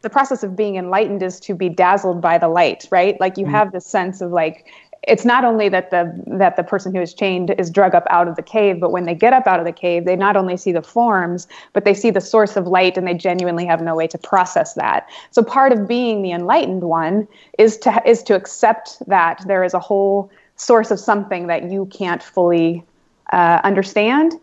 [0.01, 3.19] the process of being enlightened is to be dazzled by the light, right?
[3.19, 3.55] Like you mm-hmm.
[3.55, 4.67] have this sense of like
[5.07, 8.27] it's not only that the that the person who is chained is drug up out
[8.27, 10.57] of the cave, but when they get up out of the cave, they not only
[10.57, 13.95] see the forms, but they see the source of light, and they genuinely have no
[13.95, 15.07] way to process that.
[15.31, 17.27] So part of being the enlightened one
[17.59, 21.85] is to is to accept that there is a whole source of something that you
[21.87, 22.83] can't fully
[23.31, 24.33] uh, understand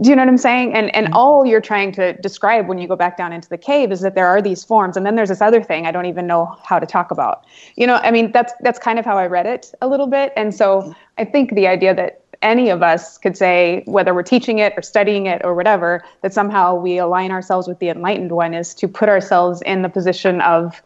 [0.00, 0.74] do you know what I'm saying?
[0.74, 1.16] And and mm-hmm.
[1.16, 4.14] all you're trying to describe when you go back down into the cave is that
[4.14, 6.78] there are these forms, and then there's this other thing I don't even know how
[6.78, 7.44] to talk about.
[7.76, 10.32] You know, I mean that's that's kind of how I read it a little bit,
[10.36, 10.92] and so mm-hmm.
[11.18, 14.82] I think the idea that any of us could say whether we're teaching it or
[14.82, 18.86] studying it or whatever that somehow we align ourselves with the enlightened one is to
[18.86, 20.82] put ourselves in the position of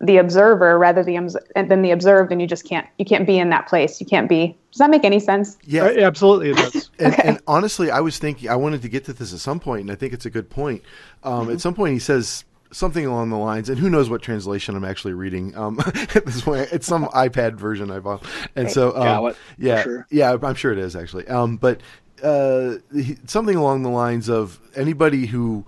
[0.00, 1.26] the observer rather than
[1.82, 4.00] the observed and you just can't you can't be in that place.
[4.00, 5.56] You can't be does that make any sense?
[5.64, 5.84] Yeah.
[5.84, 6.90] Uh, absolutely it does.
[6.98, 7.28] And, okay.
[7.28, 9.90] and, honestly i was thinking i wanted to get to this at some point and
[9.90, 10.82] i think it's a good point.
[11.22, 11.52] Um, mm-hmm.
[11.52, 14.84] at some point he says something along the lines and who knows what translation i'm
[14.84, 16.68] actually reading um, at this point.
[16.72, 18.24] It's some ipad version i bought.
[18.54, 20.06] And so um, yeah sure.
[20.10, 21.26] yeah i'm sure it is actually.
[21.28, 21.80] Um, but
[22.22, 22.76] uh,
[23.26, 25.66] something along the lines of anybody who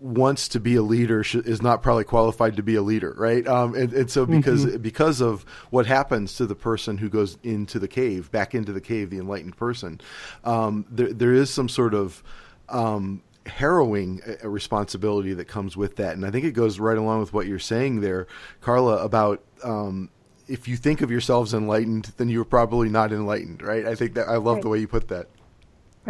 [0.00, 3.46] wants to be a leader sh- is not probably qualified to be a leader, right?
[3.46, 4.78] Um, and, and so because mm-hmm.
[4.78, 8.80] because of what happens to the person who goes into the cave, back into the
[8.80, 10.00] cave, the enlightened person,
[10.44, 12.22] um, there there is some sort of
[12.68, 17.20] um, harrowing uh, responsibility that comes with that, and I think it goes right along
[17.20, 18.26] with what you're saying there,
[18.60, 20.10] Carla, about um,
[20.48, 23.86] if you think of yourselves enlightened, then you're probably not enlightened, right?
[23.86, 24.62] I think that I love right.
[24.62, 25.28] the way you put that.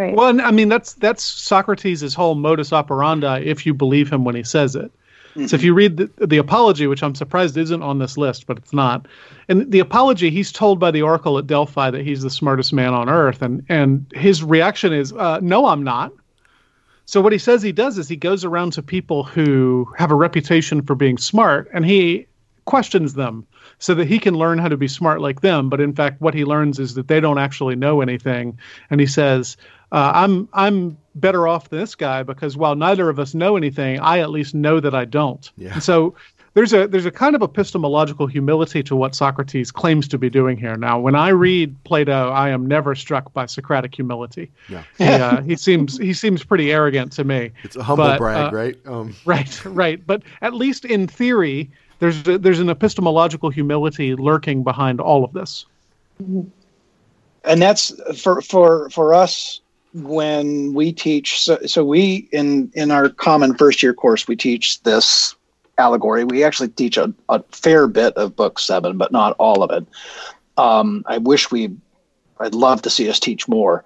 [0.01, 0.17] Right.
[0.17, 3.41] Well, I mean that's that's Socrates' whole modus operandi.
[3.41, 4.91] If you believe him when he says it,
[5.35, 5.45] mm-hmm.
[5.45, 8.57] so if you read the, the Apology, which I'm surprised isn't on this list, but
[8.57, 9.05] it's not,
[9.51, 12.95] and the Apology, he's told by the oracle at Delphi that he's the smartest man
[12.95, 16.13] on earth, and and his reaction is, uh, "No, I'm not."
[17.05, 20.15] So what he says he does is he goes around to people who have a
[20.15, 22.27] reputation for being smart, and he
[22.65, 23.47] questions them
[23.81, 25.69] so that he can learn how to be smart like them.
[25.69, 28.59] But in fact, what he learns is that they don't actually know anything.
[28.91, 29.57] And he says,
[29.93, 33.99] uh, "I'm I'm better off than this guy because while neither of us know anything,
[34.01, 35.75] I at least know that I don't." Yeah.
[35.75, 36.15] And so
[36.55, 40.57] there's a there's a kind of epistemological humility to what Socrates claims to be doing
[40.57, 40.77] here.
[40.77, 44.51] Now, when I read Plato, I am never struck by Socratic humility.
[44.69, 47.53] Yeah, he, uh, he seems he seems pretty arrogant to me.
[47.63, 48.77] It's a humble but, brag, uh, right?
[48.87, 49.15] Um.
[49.25, 50.05] Right, right.
[50.05, 55.67] But at least in theory, there's there's an epistemological humility lurking behind all of this.
[56.19, 59.61] And that's for for for us
[59.93, 61.41] when we teach.
[61.41, 65.35] So, so we in in our common first year course we teach this
[65.79, 66.25] allegory.
[66.25, 69.87] We actually teach a, a fair bit of book seven, but not all of it.
[70.57, 71.71] Um, I wish we.
[72.39, 73.85] I'd love to see us teach more.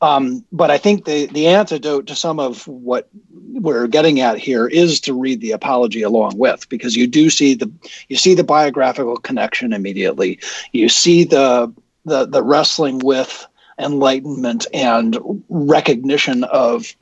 [0.00, 3.08] Um, but I think the, the antidote to some of what
[3.52, 7.54] we're getting at here is to read the apology along with, because you do see
[7.54, 7.70] the
[8.08, 10.40] you see the biographical connection immediately.
[10.72, 11.72] You see the
[12.04, 13.46] the, the wrestling with
[13.78, 15.16] enlightenment and
[15.48, 16.94] recognition of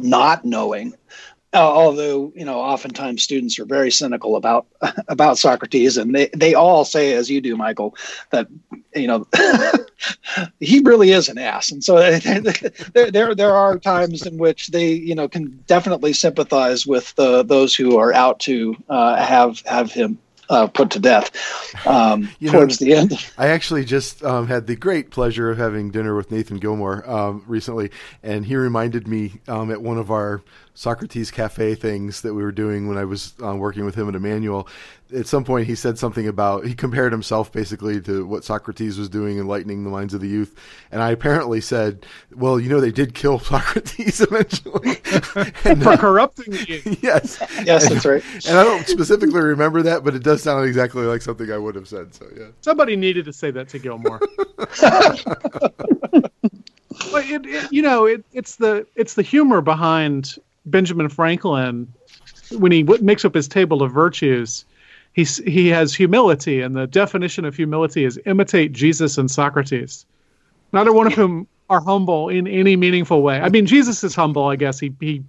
[0.00, 0.94] not knowing
[1.54, 4.66] uh, although you know oftentimes students are very cynical about
[5.08, 7.94] about Socrates and they they all say as you do Michial
[8.30, 8.48] that
[8.94, 9.26] you know
[10.60, 11.70] he really is an ass.
[11.70, 11.96] And so
[12.94, 17.42] there, there there are times in which they you know can definitely sympathize with the,
[17.42, 20.18] those who are out to uh, have have him
[20.52, 21.30] uh, put to death
[21.86, 23.30] um, towards know, the end.
[23.38, 27.42] I actually just um, had the great pleasure of having dinner with Nathan Gilmour um,
[27.46, 27.90] recently,
[28.22, 30.42] and he reminded me um, at one of our
[30.74, 34.14] Socrates Cafe things that we were doing when I was uh, working with him at
[34.14, 34.66] Emmanuel.
[35.14, 39.10] At some point, he said something about he compared himself basically to what Socrates was
[39.10, 40.56] doing, enlightening the minds of the youth.
[40.90, 44.96] And I apparently said, "Well, you know, they did kill Socrates eventually
[45.64, 48.24] and, for uh, corrupting you." yes, yes, and, that's right.
[48.48, 51.74] And I don't specifically remember that, but it does sound exactly like something I would
[51.74, 52.14] have said.
[52.14, 54.20] So yeah, somebody needed to say that to Gilmour.
[57.10, 61.92] But it, it, you know, it, it's the it's the humor behind Benjamin Franklin,
[62.50, 64.64] when he w- makes up his table of virtues,
[65.12, 70.06] he's, he has humility, and the definition of humility is imitate Jesus and Socrates.
[70.72, 73.40] Neither one of whom are humble in any meaningful way.
[73.40, 74.78] I mean, Jesus is humble, I guess.
[74.78, 75.24] He he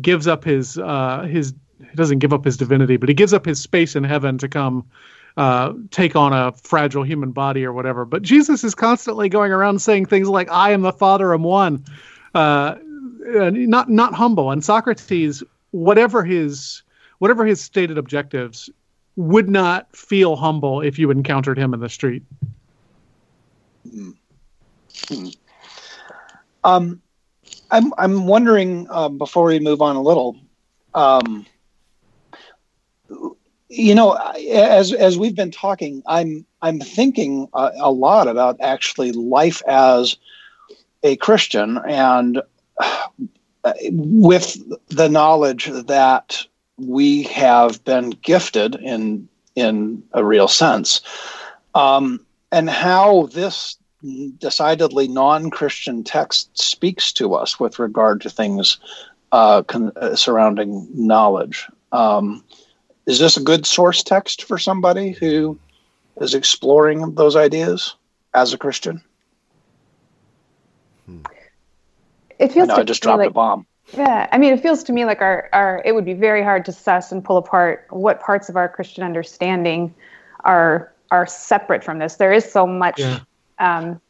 [0.00, 3.44] gives up his uh, his he doesn't give up his divinity, but he gives up
[3.44, 4.86] his space in heaven to come
[5.36, 8.04] uh, take on a fragile human body or whatever.
[8.04, 11.84] But Jesus is constantly going around saying things like, "I am the Father, I'm one."
[12.34, 12.76] Uh,
[13.36, 14.50] uh, not not humble.
[14.50, 16.82] And Socrates, whatever his
[17.18, 18.70] whatever his stated objectives,
[19.16, 22.22] would not feel humble if you encountered him in the street.
[23.86, 25.28] Mm-hmm.
[26.64, 27.00] Um,
[27.70, 30.36] I'm I'm wondering uh, before we move on a little.
[30.94, 31.46] Um,
[33.68, 39.12] you know, as as we've been talking, I'm I'm thinking a, a lot about actually
[39.12, 40.16] life as
[41.02, 42.42] a Christian and
[43.90, 46.44] with the knowledge that
[46.76, 51.00] we have been gifted in in a real sense,
[51.74, 53.76] um, and how this
[54.38, 58.78] decidedly non-Christian text speaks to us with regard to things
[59.32, 61.66] uh, con- uh, surrounding knowledge.
[61.90, 62.44] Um,
[63.06, 65.58] is this a good source text for somebody who
[66.20, 67.96] is exploring those ideas
[68.34, 69.02] as a Christian?
[71.06, 71.22] Hmm
[72.38, 72.68] it feels.
[72.68, 73.66] I, know, I just dropped like, a bomb.
[73.96, 76.64] Yeah, I mean, it feels to me like our our it would be very hard
[76.66, 79.94] to suss and pull apart what parts of our Christian understanding
[80.44, 82.16] are are separate from this.
[82.16, 83.20] There is so much yeah.
[83.58, 84.00] um,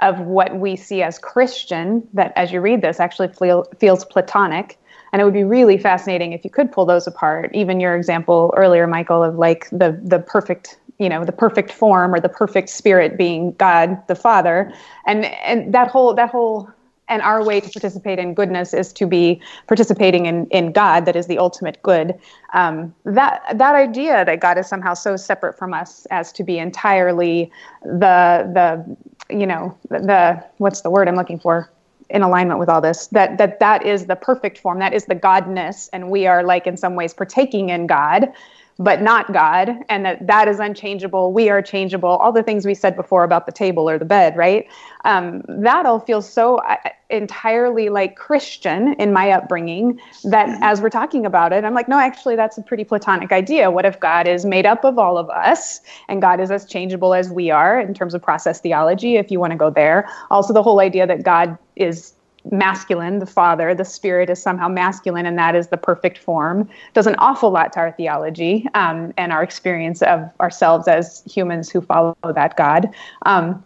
[0.00, 4.78] of what we see as Christian that, as you read this, actually feel, feels Platonic.
[5.12, 7.54] And it would be really fascinating if you could pull those apart.
[7.54, 12.14] Even your example earlier, Michial, of like the the perfect you know the perfect form
[12.14, 14.72] or the perfect spirit being God the Father,
[15.06, 16.68] and and that whole that whole
[17.08, 21.16] and our way to participate in goodness is to be participating in, in God, that
[21.16, 22.18] is the ultimate good.
[22.52, 26.58] Um, that that idea that God is somehow so separate from us as to be
[26.58, 27.50] entirely
[27.82, 28.96] the the
[29.34, 31.70] you know the what's the word I'm looking for?
[32.10, 34.78] In alignment with all this that that that is the perfect form.
[34.78, 35.88] That is the godness.
[35.92, 38.32] And we are like in some ways partaking in god
[38.78, 41.32] but not God, and that that is unchangeable.
[41.32, 42.08] We are changeable.
[42.08, 44.66] All the things we said before about the table or the bed, right?
[45.04, 46.76] Um, that all feels so uh,
[47.10, 50.62] entirely like Christian in my upbringing that mm-hmm.
[50.62, 53.70] as we're talking about it, I'm like, no, actually, that's a pretty platonic idea.
[53.70, 57.14] What if God is made up of all of us and God is as changeable
[57.14, 60.08] as we are in terms of process theology, if you want to go there?
[60.30, 62.14] Also, the whole idea that God is
[62.50, 67.06] masculine, the father, the spirit is somehow masculine, and that is the perfect form, does
[67.06, 71.80] an awful lot to our theology um, and our experience of ourselves as humans who
[71.80, 72.88] follow that God.
[73.24, 73.64] Um,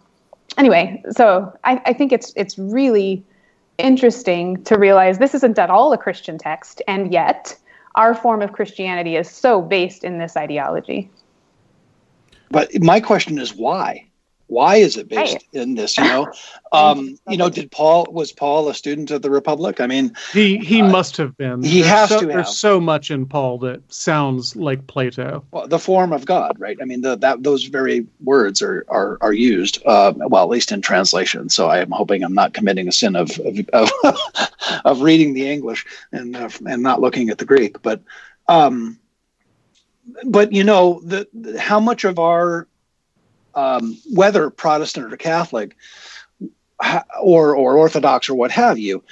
[0.57, 3.23] anyway, so I, I think it's it's really
[3.77, 7.57] interesting to realize this isn't at all a Christian text, and yet
[7.95, 11.09] our form of Christianity is so based in this ideology.
[12.51, 14.08] But my question is why?
[14.49, 15.47] Why is it based right.
[15.53, 15.95] in this?
[15.95, 16.33] You know,
[16.71, 19.79] um, you know, did Paul was Paul a student of the Republic?
[19.79, 21.61] I mean, he he uh, must have been.
[21.61, 22.25] He there's has so, to.
[22.25, 22.55] There's have.
[22.55, 25.45] so much in Paul that sounds like Plato.
[25.51, 26.77] Well, the form of God, right?
[26.81, 29.83] I mean, the, that those very words are are are used.
[29.85, 31.49] Uh, well, at least in translation.
[31.49, 33.91] So I am hoping I'm not committing a sin of of of,
[34.83, 38.01] of reading the English and uh, and not looking at the Greek, but.
[38.47, 38.97] Um,
[40.25, 41.27] but you know the,
[41.59, 42.67] how much of our
[43.55, 45.75] um, whether Protestant or Catholic
[47.21, 49.03] or or Orthodox or what have you,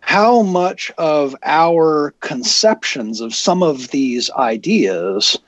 [0.00, 5.38] how much of our conceptions of some of these ideas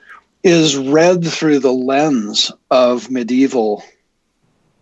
[0.43, 3.83] is read through the lens of medieval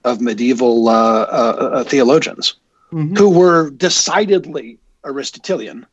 [0.03, 2.55] of medieval uh, uh, uh, theologians
[2.91, 3.15] mm-hmm.
[3.15, 5.85] who were decidedly Aristotelian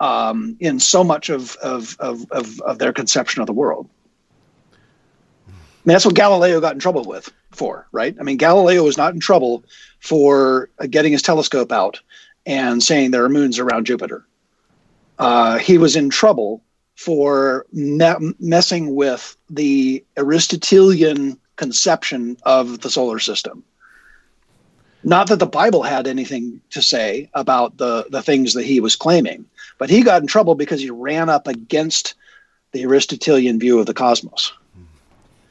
[0.00, 3.88] um, in so much of, of, of, of, of their conception of the world
[5.84, 8.14] mean, that's what Galileo got in trouble with for, right?
[8.18, 9.64] I mean, Galileo was not in trouble
[10.00, 12.00] for uh, getting his telescope out
[12.46, 14.24] and saying there are moons around Jupiter.
[15.18, 16.62] Uh, he was in trouble
[16.96, 23.64] for me- messing with the Aristotelian conception of the solar system.
[25.04, 28.94] Not that the Bible had anything to say about the, the things that he was
[28.94, 29.46] claiming,
[29.78, 32.14] but he got in trouble because he ran up against
[32.70, 34.52] the Aristotelian view of the cosmos.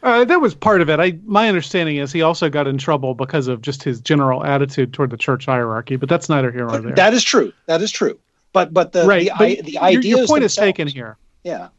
[0.03, 0.99] Uh, that was part of it.
[0.99, 4.93] I my understanding is he also got in trouble because of just his general attitude
[4.93, 5.95] toward the church hierarchy.
[5.95, 6.95] But that's neither here nor there.
[6.95, 7.53] That is true.
[7.67, 8.17] That is true.
[8.53, 9.25] But but the right.
[9.25, 10.17] the, but the idea.
[10.17, 11.17] Your, point is taken here.
[11.43, 11.69] Yeah.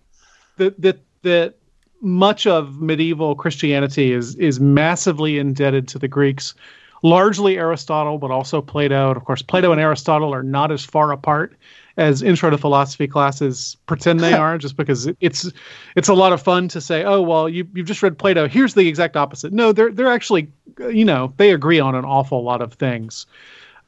[0.58, 1.54] That that that
[2.00, 6.54] much of medieval Christianity is is massively indebted to the Greeks,
[7.02, 9.08] largely Aristotle, but also Plato.
[9.08, 11.56] And of course, Plato and Aristotle are not as far apart
[11.96, 15.50] as intro to philosophy classes pretend they are just because it's
[15.96, 18.48] it's a lot of fun to say oh well you you've just read Plato.
[18.48, 19.52] Here's the exact opposite.
[19.52, 20.50] No they're they're actually
[20.90, 23.26] you know they agree on an awful lot of things.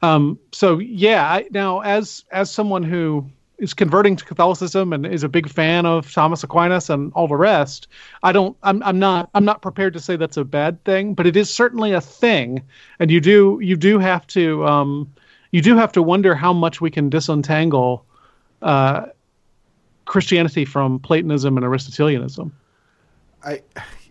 [0.01, 5.23] Um, so yeah I, now as as someone who is converting to Catholicism and is
[5.23, 7.87] a big fan of Thomas Aquinas and all the rest
[8.21, 11.25] I don't I'm I'm not I'm not prepared to say that's a bad thing but
[11.25, 12.61] it is certainly a thing.
[12.99, 15.13] And you do you do have to um,
[15.55, 18.05] you do have to wonder how much we can disentangle
[18.61, 19.05] uh,
[20.03, 22.53] Christianity from Platonism and Aristotelianism.
[23.41, 23.61] I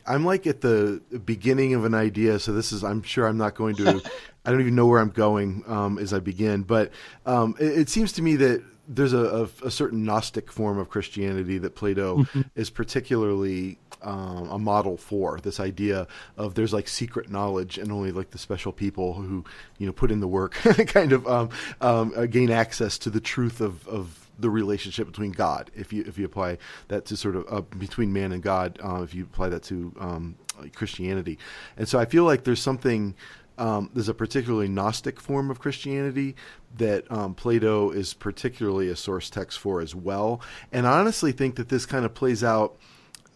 [0.07, 3.57] I'm like at the beginning of an idea, so this is I'm sure I'm not
[3.57, 4.01] going to
[4.47, 6.93] I don't even know where I'm going um, as I begin, but
[7.27, 9.19] um, it, it, seems to me that there's a,
[9.63, 12.43] a, a, certain Gnostic form of Christianity that Plato mm-hmm.
[12.55, 18.13] is particularly um, a model for this idea of there's like secret knowledge and only
[18.13, 19.45] like the special people who
[19.79, 20.53] you know put in the work
[20.87, 21.49] kind of um,
[21.81, 26.05] um, uh, gain access to the truth of, of the relationship between God if you
[26.07, 29.25] if you apply that to sort of uh, between man and God uh, if you
[29.25, 30.37] apply that to um,
[30.75, 31.39] Christianity
[31.77, 33.15] and so I feel like there's something
[33.57, 36.35] um, there's a particularly Gnostic form of Christianity
[36.77, 40.41] that um, Plato is particularly a source text for as well.
[40.73, 42.77] And I honestly think that this kind of plays out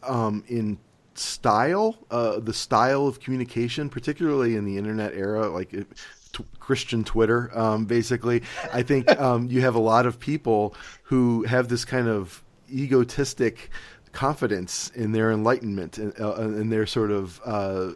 [0.08, 0.78] um, in
[1.14, 5.86] style, uh, the style of communication, particularly in the internet era, like it,
[6.32, 8.42] t- Christian Twitter, um, basically.
[8.72, 13.70] I think um, you have a lot of people who have this kind of egotistic
[14.18, 17.92] confidence in their enlightenment and uh, in their sort of uh,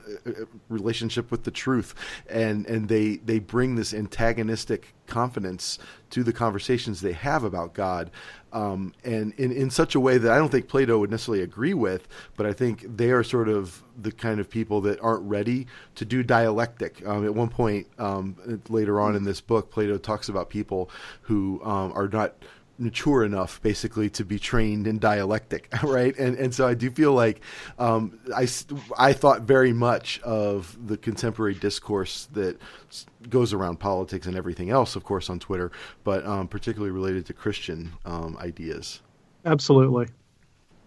[0.69, 1.97] relationship with the truth,
[2.31, 8.09] and and they they bring this antagonistic confidence to the conversations they have about God,
[8.53, 11.75] um, and in in such a way that I don't think Plato would necessarily agree
[11.75, 12.07] with,
[12.37, 15.67] but I think they are sort of the kind of people that aren't ready
[15.97, 17.05] to do dialectic.
[17.05, 20.89] Um, at one point um, later on in this book, Plato talks about people
[21.23, 22.37] who um, are not
[22.83, 26.17] mature enough basically to be trained in dialectic right?
[26.19, 27.41] And and so i do feel like
[27.79, 28.47] um, i
[28.99, 32.61] i thought very much of the contemporary discourse that
[33.29, 35.71] goes around politics and everything else of course on twitter
[36.05, 39.01] but um, particularly related to christian um, ideas.
[39.45, 40.07] Absolutely.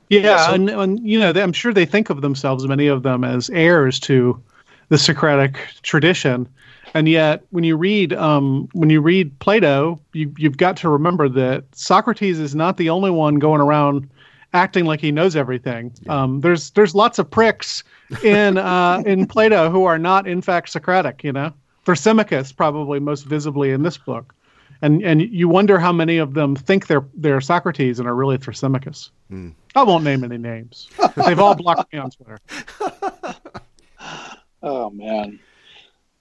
[0.09, 3.23] Yeah, so, and, and you know i'm sure they think of themselves many of them
[3.23, 4.41] as heirs to
[4.89, 6.47] the socratic tradition
[6.95, 11.27] and yet when you read um, when you read Plato, you, you've got to remember
[11.29, 14.09] that Socrates is not the only one going around
[14.53, 15.91] acting like he knows everything.
[16.03, 16.23] Yeah.
[16.23, 17.83] Um, there's there's lots of pricks
[18.23, 21.21] in uh, in Plato who are not in fact Socratic.
[21.21, 21.53] You know,
[21.85, 24.33] Thrasymachus probably most visibly in this book,
[24.81, 28.37] and and you wonder how many of them think they're they're Socrates and are really
[28.37, 29.09] Thrasymachus.
[29.29, 29.53] Mm.
[29.75, 30.87] I won't name any names.
[31.25, 32.39] They've all blocked me on Twitter.
[34.65, 35.39] Oh man.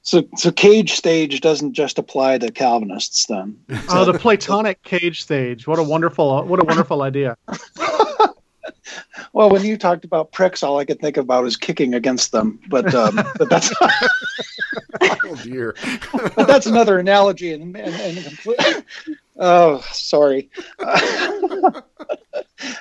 [0.04, 3.58] So, so cage stage doesn't just apply to Calvinists, then.
[3.88, 5.66] oh, the Platonic cage stage!
[5.66, 7.38] What a wonderful, what a wonderful idea.
[9.32, 12.60] well, when you talked about pricks, all I could think about is kicking against them.
[12.68, 13.72] But, um, but that's
[15.00, 15.74] oh dear.
[16.36, 18.84] but that's another analogy, and, and, and
[19.38, 20.50] oh, sorry.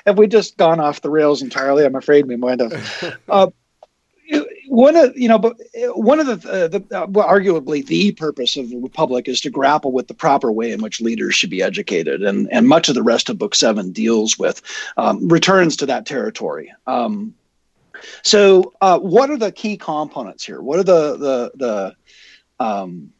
[0.05, 1.86] have we just gone off the rails entirely?
[1.86, 3.17] I'm afraid we might have.
[3.30, 3.47] Uh,
[4.74, 8.11] one of you know, but uh, one of the, uh, the uh, well, arguably the
[8.13, 11.51] purpose of the republic is to grapple with the proper way in which leaders should
[11.51, 14.63] be educated, and and much of the rest of Book Seven deals with
[14.97, 16.74] um, returns to that territory.
[16.88, 17.36] Um,
[18.24, 20.59] so, uh, what are the key components here?
[20.59, 21.51] What are the the
[22.59, 23.13] the um,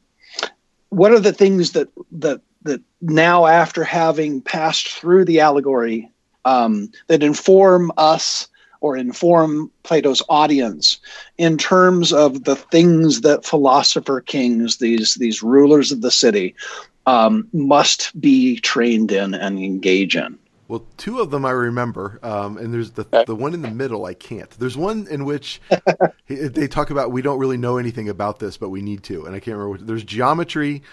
[0.90, 6.10] what are the things that that that now, after having passed through the allegory,
[6.46, 8.48] um, that inform us?
[8.84, 11.00] Or inform Plato's audience
[11.38, 16.54] in terms of the things that philosopher kings, these these rulers of the city,
[17.06, 20.38] um, must be trained in and engage in.
[20.68, 24.06] Well, two of them I remember, um, and there's the the one in the middle
[24.06, 24.50] I can't.
[24.52, 25.62] There's one in which
[26.28, 29.34] they talk about we don't really know anything about this, but we need to, and
[29.34, 29.70] I can't remember.
[29.70, 30.84] What, there's geometry,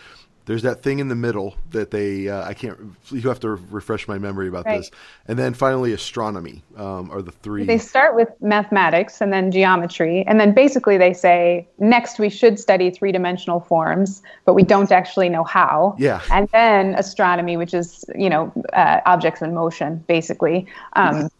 [0.46, 2.96] there's that thing in the middle that they uh, I can't.
[3.10, 4.78] You have to refresh my memory about right.
[4.78, 4.90] this,
[5.28, 7.64] and then finally astronomy um, are the three.
[7.64, 12.58] They start with mathematics and then geometry, and then basically they say next we should
[12.58, 15.94] study three dimensional forms, but we don't actually know how.
[15.98, 16.20] Yeah.
[16.30, 20.66] And then astronomy, which is you know uh, objects in motion, basically.
[20.94, 21.30] Um,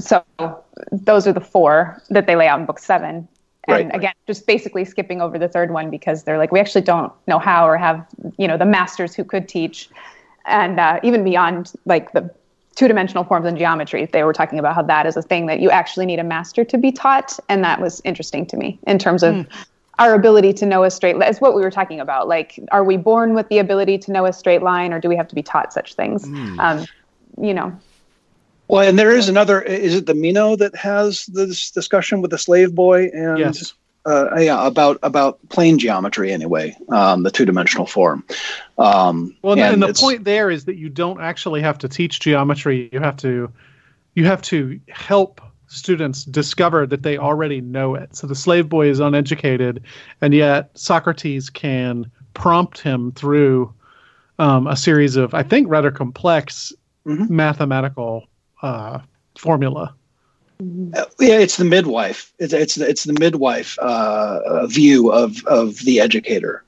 [0.00, 0.24] so
[0.90, 3.28] those are the four that they lay out in book seven
[3.70, 3.96] and right.
[3.96, 7.38] again just basically skipping over the third one because they're like we actually don't know
[7.38, 8.06] how or have
[8.38, 9.88] you know the masters who could teach
[10.46, 12.32] and uh, even beyond like the
[12.76, 15.70] two-dimensional forms in geometry they were talking about how that is a thing that you
[15.70, 19.22] actually need a master to be taught and that was interesting to me in terms
[19.22, 19.46] of mm.
[19.98, 22.84] our ability to know a straight line is what we were talking about like are
[22.84, 25.34] we born with the ability to know a straight line or do we have to
[25.34, 26.58] be taught such things mm.
[26.58, 26.86] um,
[27.44, 27.76] you know
[28.70, 29.60] well, and there is another.
[29.60, 33.74] Is it the Meno that has this discussion with the slave boy and yes.
[34.06, 38.24] uh, yeah about about plane geometry anyway, um, the two dimensional form.
[38.78, 42.20] Um, well, and, and the point there is that you don't actually have to teach
[42.20, 42.88] geometry.
[42.92, 43.52] You have to
[44.14, 48.14] you have to help students discover that they already know it.
[48.14, 49.82] So the slave boy is uneducated,
[50.20, 53.74] and yet Socrates can prompt him through
[54.38, 56.72] um, a series of, I think, rather complex
[57.06, 57.34] mm-hmm.
[57.34, 58.26] mathematical
[58.62, 59.00] uh,
[59.38, 59.94] formula.
[60.60, 62.32] Uh, yeah, it's the midwife.
[62.38, 66.64] It's it's it's the midwife uh, view of of the educator.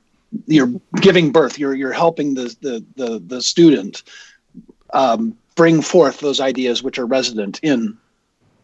[0.47, 1.59] You're giving birth.
[1.59, 4.03] You're you're helping the the the, the student
[4.95, 7.99] um, bring forth those ideas which are resident in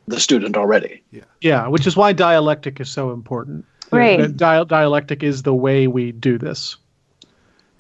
[0.07, 1.03] the student already.
[1.11, 3.67] Yeah, yeah, which is why dialectic is so important.
[3.91, 6.77] Right, Di- dialectic is the way we do this.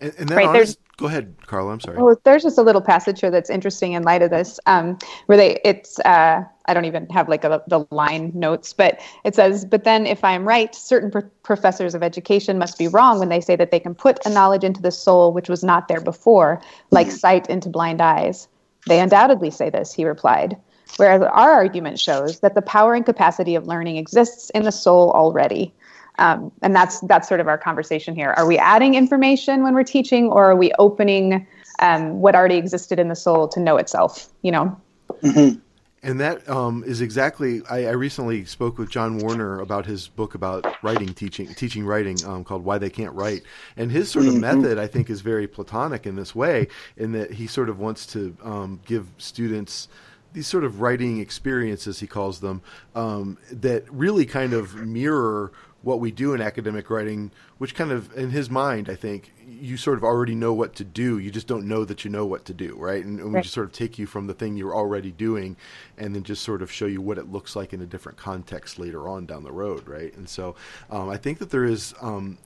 [0.00, 1.72] And, and right, honest, Go ahead, Carla.
[1.72, 1.96] I'm sorry.
[1.96, 5.38] Well, there's just a little passage here that's interesting in light of this, um, where
[5.38, 9.64] they it's uh, I don't even have like a, the line notes, but it says,
[9.64, 13.40] but then if I'm right, certain pro- professors of education must be wrong when they
[13.40, 16.60] say that they can put a knowledge into the soul which was not there before,
[16.90, 18.48] like sight into blind eyes.
[18.88, 20.56] They undoubtedly say this, he replied.
[20.96, 25.12] Whereas our argument shows that the power and capacity of learning exists in the soul
[25.12, 25.72] already.
[26.18, 28.34] Um, and that's that's sort of our conversation here.
[28.36, 31.46] Are we adding information when we're teaching, or are we opening
[31.78, 34.28] um, what already existed in the soul to know itself?
[34.42, 34.80] You know.
[35.22, 35.58] Mm-hmm.
[36.00, 37.62] And that um, is exactly.
[37.68, 42.24] I, I, recently spoke with John Warner about his book about writing, teaching, teaching writing,
[42.24, 43.42] um, called "Why They Can't Write."
[43.76, 44.62] And his sort of mm-hmm.
[44.62, 48.06] method, I think, is very Platonic in this way, in that he sort of wants
[48.12, 49.88] to um, give students
[50.32, 52.60] these sort of writing experiences, he calls them,
[52.94, 55.52] um, that really kind of mirror
[55.88, 59.78] what we do in academic writing, which kind of, in his mind, I think, you
[59.78, 61.18] sort of already know what to do.
[61.18, 63.02] You just don't know that you know what to do, right?
[63.02, 65.56] And, and we just sort of take you from the thing you're already doing
[65.96, 68.78] and then just sort of show you what it looks like in a different context
[68.78, 70.14] later on down the road, right?
[70.14, 70.56] And so
[70.90, 72.36] um, I think that there is um,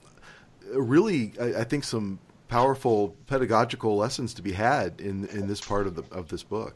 [0.73, 5.85] really, I, I, think, some powerful pedagogical lessons to be had in, in this part
[5.85, 6.75] of, the, of this book.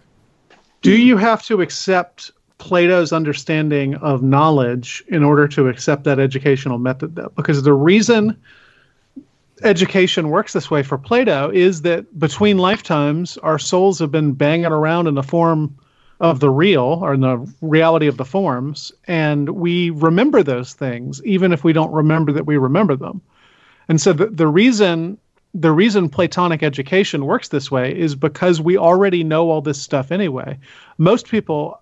[0.81, 6.77] Do you have to accept Plato's understanding of knowledge in order to accept that educational
[6.77, 7.31] method, though?
[7.35, 8.37] Because the reason
[9.63, 14.65] education works this way for Plato is that between lifetimes, our souls have been banging
[14.71, 15.77] around in the form
[16.19, 21.23] of the real or in the reality of the forms, and we remember those things,
[21.25, 23.21] even if we don't remember that we remember them.
[23.87, 25.17] And so the, the reason
[25.53, 30.11] the reason Platonic education works this way is because we already know all this stuff
[30.11, 30.59] anyway.
[30.97, 31.81] Most people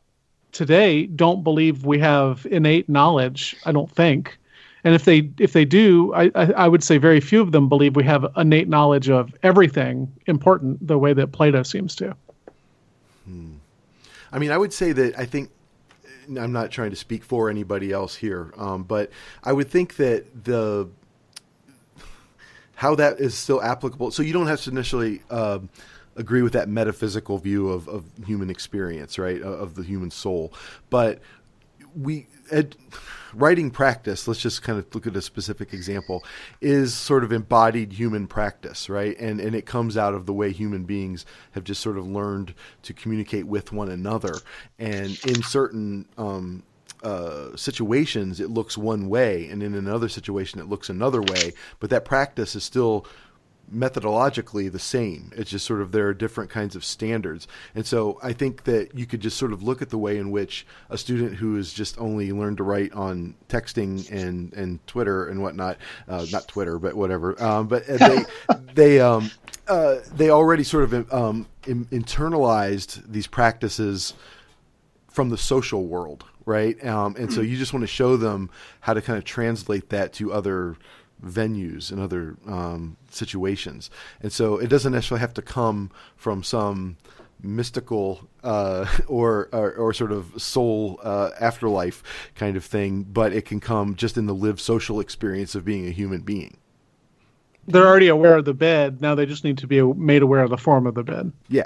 [0.56, 3.56] today don't believe we have innate knowledge.
[3.66, 4.38] I don't think,
[4.84, 7.68] and if they if they do, I, I, I would say very few of them
[7.68, 12.16] believe we have innate knowledge of everything important the way that Plato seems to.
[13.26, 13.56] Hmm.
[14.32, 15.52] I mean, I would say that I think
[16.30, 19.12] I'm not trying to speak for anybody else here, um, but
[19.44, 20.88] I would think that the
[22.76, 24.12] how that is still applicable.
[24.12, 25.22] So you don't have to initially.
[26.16, 30.54] Agree with that metaphysical view of, of human experience, right, of the human soul.
[30.90, 31.20] But
[31.96, 32.28] we
[33.34, 34.28] writing practice.
[34.28, 36.24] Let's just kind of look at a specific example.
[36.62, 39.18] Is sort of embodied human practice, right?
[39.20, 42.54] And and it comes out of the way human beings have just sort of learned
[42.84, 44.36] to communicate with one another.
[44.80, 46.64] And in certain um,
[47.04, 51.54] uh, situations, it looks one way, and in another situation, it looks another way.
[51.80, 53.06] But that practice is still
[53.74, 55.32] methodologically the same.
[55.36, 57.48] It's just sort of there are different kinds of standards.
[57.74, 60.32] And so I think that you could just sort of look at the way in
[60.32, 65.28] which a student who has just only learned to write on texting and, and Twitter
[65.28, 68.26] and whatnot, uh, not Twitter, but whatever, um, but they,
[68.74, 69.32] they, um,
[69.68, 74.14] uh, they already sort of um, in, internalized these practices
[75.10, 76.84] from the social world, right?
[76.86, 78.50] Um, and so you just want to show them
[78.82, 80.76] how to kind of translate that to other
[81.24, 83.90] venues and other um, situations.
[84.22, 86.98] And so it doesn't necessarily have to come from some
[87.42, 92.04] mystical uh, or, or, or sort of soul uh, afterlife
[92.36, 95.88] kind of thing, but it can come just in the lived social experience of being
[95.88, 96.58] a human being.
[97.68, 99.02] They're already aware of the bed.
[99.02, 101.32] Now they just need to be made aware of the form of the bed.
[101.50, 101.66] Yeah.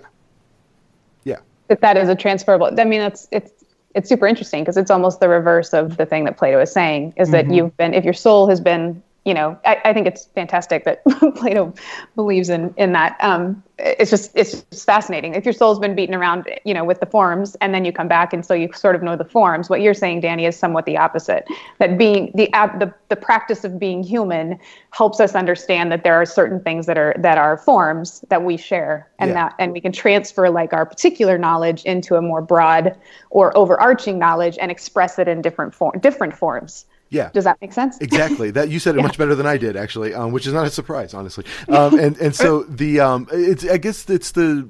[1.26, 1.39] Yeah.
[1.68, 2.70] That that is a transferable.
[2.80, 3.52] I mean, that's it's
[3.95, 7.16] it's super interesting because it's almost the reverse of the thing that Plato is saying.
[7.18, 7.54] Is that mm-hmm.
[7.54, 11.04] you've been if your soul has been you know, I, I, think it's fantastic that
[11.36, 11.74] Plato
[12.16, 13.18] believes in in that.
[13.20, 15.36] Um, it's just it's just fascinating.
[15.36, 18.08] If your soul's been beaten around, you know, with the forms, and then you come
[18.08, 19.70] back, and so you sort of know the forms.
[19.70, 21.46] What you're saying, Danny, is somewhat the opposite.
[21.80, 22.50] That being the
[22.80, 24.58] the the practice of being human
[24.92, 28.56] helps us understand that there are certain things that are that are forms that we
[28.56, 29.34] share, and yeah.
[29.34, 32.96] that and we can transfer like our particular knowledge into a more broad
[33.32, 36.86] or overarching knowledge and express it in different form different forms.
[37.10, 37.30] Yeah.
[37.34, 37.97] Does that make sense?
[37.99, 38.51] Exactly.
[38.51, 39.03] That you said it yeah.
[39.03, 41.45] much better than I did, actually, um, which is not a surprise, honestly.
[41.68, 44.70] Um, and and so the um, it's I guess it's the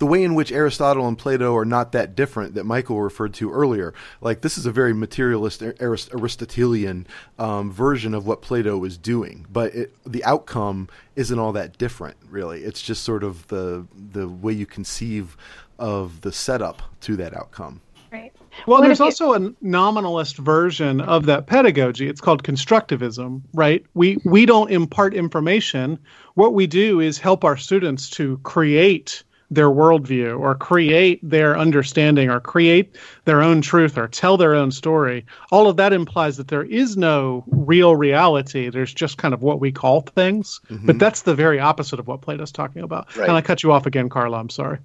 [0.00, 3.52] the way in which Aristotle and Plato are not that different that Michial referred to
[3.52, 3.92] earlier.
[4.20, 7.06] Like this is a very materialist Aristotelian
[7.38, 12.16] um, version of what Plato was doing, but it, the outcome isn't all that different,
[12.28, 12.62] really.
[12.62, 15.36] It's just sort of the the way you conceive
[15.78, 17.82] of the setup to that outcome.
[18.10, 18.32] Right.
[18.66, 22.08] Well, what there's also a nominalist version of that pedagogy.
[22.08, 23.84] It's called constructivism, right?
[23.94, 25.98] We we don't impart information.
[26.34, 32.30] What we do is help our students to create their worldview or create their understanding
[32.30, 35.26] or create their own truth or tell their own story.
[35.50, 38.70] All of that implies that there is no real reality.
[38.70, 40.60] There's just kind of what we call things.
[40.70, 40.86] Mm-hmm.
[40.86, 43.14] But that's the very opposite of what Plato's talking about.
[43.16, 43.28] Right.
[43.28, 44.38] And I cut you off again, Carla.
[44.38, 44.78] I'm sorry.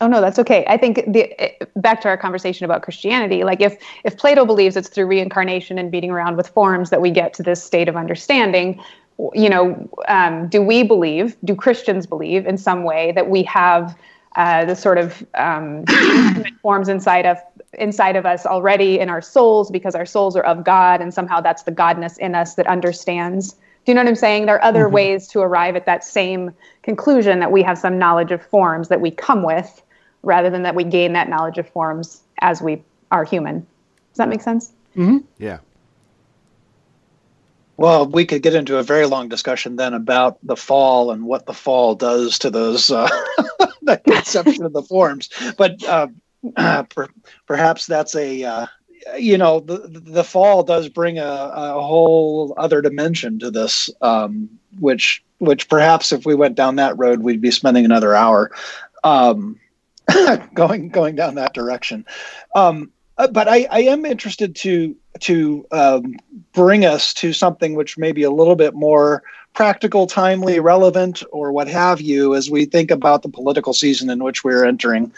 [0.00, 0.64] Oh no, that's okay.
[0.66, 4.88] I think the back to our conversation about Christianity, like if if Plato believes it's
[4.88, 8.80] through reincarnation and beating around with forms that we get to this state of understanding,
[9.34, 13.94] you know, um, do we believe, do Christians believe in some way that we have
[14.36, 15.84] uh, the sort of um,
[16.62, 17.36] forms inside of
[17.74, 21.40] inside of us already in our souls because our souls are of God and somehow
[21.40, 24.44] that's the godness in us that understands do you know what I'm saying?
[24.44, 24.94] There are other mm-hmm.
[24.94, 29.00] ways to arrive at that same conclusion that we have some knowledge of forms that
[29.00, 29.82] we come with
[30.22, 33.60] rather than that we gain that knowledge of forms as we are human.
[33.60, 34.72] Does that make sense?
[34.96, 35.18] Mm-hmm.
[35.38, 35.58] Yeah.
[37.76, 41.46] Well, we could get into a very long discussion then about the fall and what
[41.46, 43.08] the fall does to those uh,
[43.82, 45.30] that conception of the forms.
[45.56, 46.08] But uh,
[46.56, 47.08] uh, per,
[47.46, 48.66] perhaps that's a uh,
[49.18, 54.50] you know the the fall does bring a, a whole other dimension to this, um,
[54.78, 58.50] which which perhaps if we went down that road, we'd be spending another hour
[59.04, 59.59] um,
[60.54, 62.04] going going down that direction.
[62.54, 66.16] Um, uh, but I, I, am interested to to um,
[66.52, 69.22] bring us to something which may be a little bit more
[69.54, 74.22] practical, timely, relevant, or what have you, as we think about the political season in
[74.22, 75.12] which we're entering.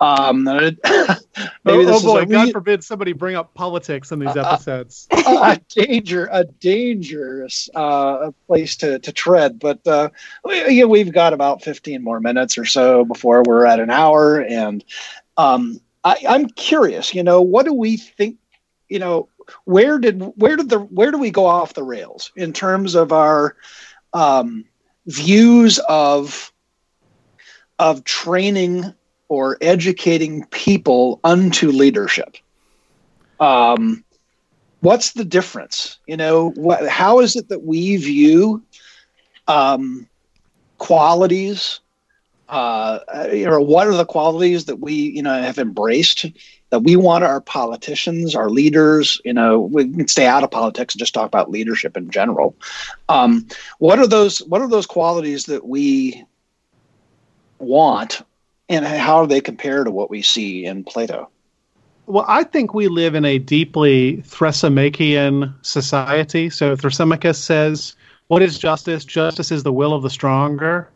[0.00, 1.18] Um, maybe oh,
[1.64, 5.08] oh boy, God forbid somebody bring up politics in these uh, uh episodes.
[5.12, 9.58] a, danger, a dangerous uh, place to, to tread.
[9.58, 10.10] But uh,
[10.44, 14.84] we, we've got about 15 more minutes or so before we're at an hour, and
[15.36, 18.36] um, I, I'm curious, you know, what do we think,
[18.88, 19.28] you know,
[19.64, 23.12] where did where did the where do we go off the rails in terms of
[23.12, 23.56] our
[24.12, 24.64] um,
[25.06, 26.52] views of
[27.78, 28.92] of training
[29.28, 32.36] or educating people unto leadership?
[33.40, 34.04] Um,
[34.80, 35.98] what's the difference?
[36.06, 38.62] You know, what, how is it that we view
[39.46, 40.08] um,
[40.78, 41.80] qualities
[42.48, 43.00] uh,
[43.46, 46.26] or what are the qualities that we you know have embraced
[46.70, 50.94] that we want our politicians our leaders you know we can stay out of politics
[50.94, 52.56] and just talk about leadership in general
[53.08, 53.46] um,
[53.78, 56.24] what are those what are those qualities that we
[57.58, 58.22] want
[58.68, 61.28] and how do they compare to what we see in plato
[62.08, 66.48] well, I think we live in a deeply Thrasymachean society.
[66.48, 67.94] So Thrasymachus says,
[68.28, 69.04] What is justice?
[69.04, 70.88] Justice is the will of the stronger.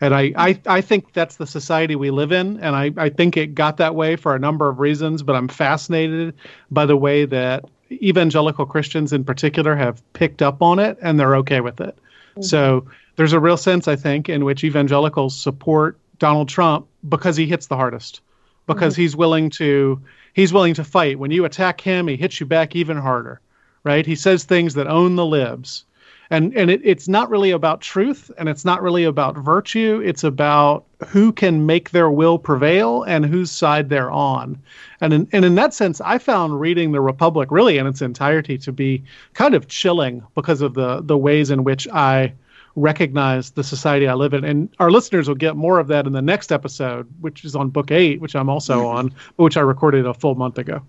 [0.00, 2.58] And I, I, I think that's the society we live in.
[2.60, 5.48] And I, I think it got that way for a number of reasons, but I'm
[5.48, 6.34] fascinated
[6.70, 11.36] by the way that evangelical Christians in particular have picked up on it and they're
[11.36, 11.98] okay with it.
[12.32, 12.42] Mm-hmm.
[12.42, 12.86] So
[13.16, 17.66] there's a real sense, I think, in which evangelicals support Donald Trump because he hits
[17.66, 18.20] the hardest,
[18.66, 19.02] because mm-hmm.
[19.02, 20.00] he's willing to
[20.32, 21.18] he's willing to fight.
[21.18, 23.40] When you attack him, he hits you back even harder,
[23.84, 24.06] right?
[24.06, 25.84] He says things that own the libs
[26.30, 30.00] and and it, it's not really about truth and it's not really about virtue.
[30.04, 34.58] It's about who can make their will prevail and whose side they're on.
[35.00, 38.58] And in, and in that sense i found reading the republic really in its entirety
[38.58, 39.02] to be
[39.34, 42.32] kind of chilling because of the the ways in which i
[42.76, 44.44] recognize the society i live in.
[44.44, 47.70] And our listeners will get more of that in the next episode which is on
[47.70, 50.82] book eight which i'm also on which i recorded a full month ago.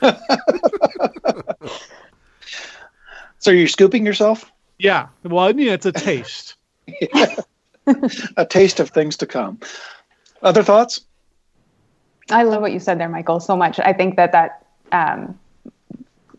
[3.40, 5.08] So you're you scooping yourself yeah.
[5.22, 6.56] Well, yeah, it's a taste.
[8.36, 9.60] a taste of things to come.
[10.42, 11.02] Other thoughts?
[12.30, 13.78] I love what you said there, Michial, so much.
[13.80, 15.38] I think that that um,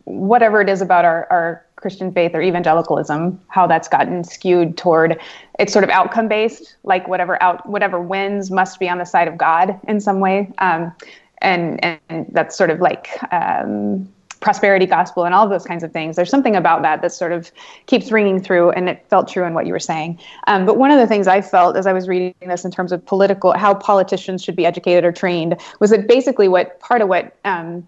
[0.04, 5.20] whatever it is about our, our Christian faith or evangelicalism, how that's gotten skewed toward
[5.58, 9.28] it's sort of outcome based, like whatever out whatever wins must be on the side
[9.28, 10.92] of God in some way, um,
[11.38, 14.08] and and that's sort of like um,
[14.42, 16.16] prosperity gospel and all those kinds of things.
[16.16, 17.50] There's something about that that sort of
[17.86, 20.18] keeps ringing through, and it felt true in what you were saying.
[20.48, 22.92] Um, but one of the things I felt as I was reading this in terms
[22.92, 27.08] of political, how politicians should be educated or trained, was that basically what part of
[27.08, 27.86] what um,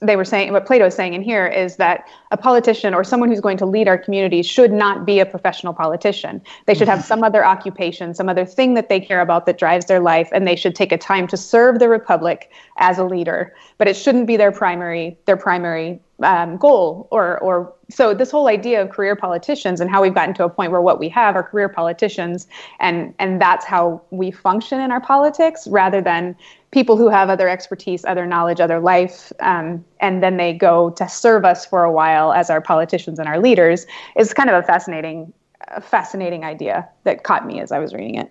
[0.00, 3.28] they were saying what Plato is saying in here is that a politician or someone
[3.28, 6.40] who's going to lead our community should not be a professional politician.
[6.66, 9.86] They should have some other occupation, some other thing that they care about that drives
[9.86, 13.54] their life, and they should take a time to serve the republic as a leader.
[13.78, 18.48] But it shouldn't be their primary their primary um, goal or or so this whole
[18.48, 21.34] idea of career politicians and how we've gotten to a point where what we have
[21.34, 22.46] are career politicians
[22.78, 26.36] and and that's how we function in our politics rather than
[26.70, 31.08] people who have other expertise other knowledge other life um, and then they go to
[31.08, 34.66] serve us for a while as our politicians and our leaders is kind of a
[34.66, 35.32] fascinating
[35.68, 38.30] a fascinating idea that caught me as i was reading it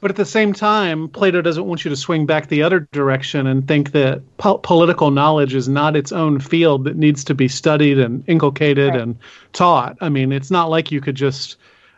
[0.00, 3.46] but at the same time, Plato doesn't want you to swing back the other direction
[3.46, 7.48] and think that po- political knowledge is not its own field that needs to be
[7.48, 9.00] studied and inculcated right.
[9.00, 9.18] and
[9.52, 9.98] taught.
[10.00, 11.56] I mean, it's not like you could just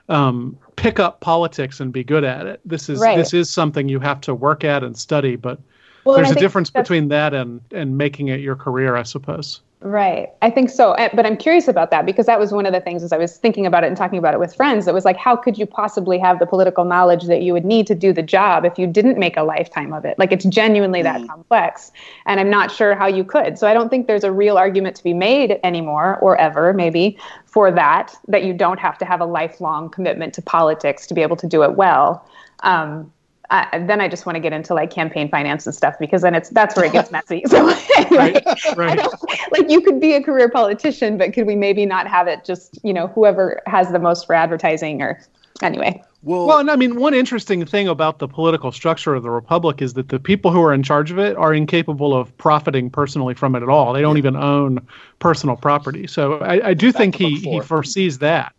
[0.09, 2.61] um, pick up politics and be good at it.
[2.65, 3.17] This is right.
[3.17, 5.37] this is something you have to work at and study.
[5.37, 5.61] But
[6.05, 9.61] well, there's a difference between that and and making it your career, I suppose.
[9.85, 10.29] Right.
[10.43, 10.95] I think so.
[11.13, 13.37] But I'm curious about that because that was one of the things as I was
[13.37, 14.87] thinking about it and talking about it with friends.
[14.87, 17.89] It was like, how could you possibly have the political knowledge that you would need
[17.89, 20.17] to do the job if you didn't make a lifetime of it?
[20.21, 21.29] Like, it's genuinely that mm.
[21.29, 21.91] complex.
[22.27, 23.59] And I'm not sure how you could.
[23.59, 27.19] So I don't think there's a real argument to be made anymore or ever, maybe,
[27.45, 31.23] for that, that you don't have to have a lifelong commitment to politics to be
[31.23, 32.25] able to do it well.
[32.63, 33.13] Um,
[33.53, 36.35] uh, then I just want to get into like campaign finance and stuff because then
[36.35, 37.45] it's that's where it gets messy.
[37.53, 39.09] So anyway, right, right.
[39.53, 42.79] like you could be a career politician, but could we maybe not have it just
[42.83, 45.21] you know whoever has the most for advertising or
[45.61, 46.03] anyway.
[46.23, 49.83] Well, well, and I mean, one interesting thing about the political structure of the republic
[49.83, 53.35] is that the people who are in charge of it are incapable of profiting personally
[53.35, 53.93] from it at all.
[53.93, 54.21] They don't yeah.
[54.21, 54.87] even own
[55.19, 56.07] personal property.
[56.07, 58.55] So I, I do think he, he foresees that.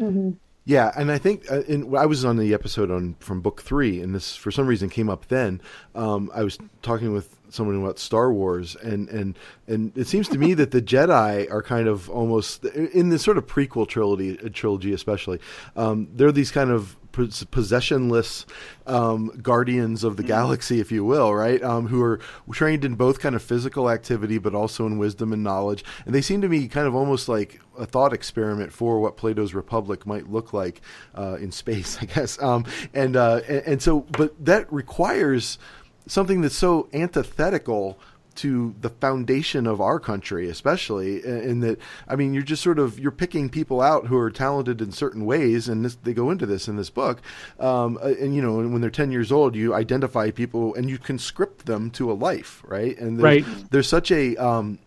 [0.00, 0.30] Mm-hmm.
[0.64, 4.00] Yeah, and I think uh, in, I was on the episode on from book three,
[4.00, 5.60] and this for some reason came up then.
[5.94, 9.36] Um, I was talking with someone about Star Wars, and and
[9.66, 13.38] and it seems to me that the Jedi are kind of almost in this sort
[13.38, 15.40] of prequel trilogy, trilogy especially.
[15.74, 18.46] Um, they're these kind of possessionless
[18.86, 20.28] um, guardians of the mm-hmm.
[20.28, 21.62] galaxy, if you will, right?
[21.62, 22.20] Um, who are
[22.52, 25.84] trained in both kind of physical activity, but also in wisdom and knowledge.
[26.06, 29.54] And they seem to me kind of almost like a thought experiment for what Plato's
[29.54, 30.80] Republic might look like
[31.14, 32.40] uh, in space, I guess.
[32.42, 35.58] Um, and, uh, and and so, but that requires
[36.06, 37.98] something that's so antithetical
[38.36, 41.78] to the foundation of our country, especially in that.
[42.08, 45.24] I mean, you're just sort of you're picking people out who are talented in certain
[45.24, 47.20] ways, and this, they go into this in this book.
[47.60, 50.98] Um, uh, and you know, when they're ten years old, you identify people and you
[50.98, 52.98] conscript them to a life, right?
[52.98, 53.70] And there's, right.
[53.70, 54.78] there's such a um,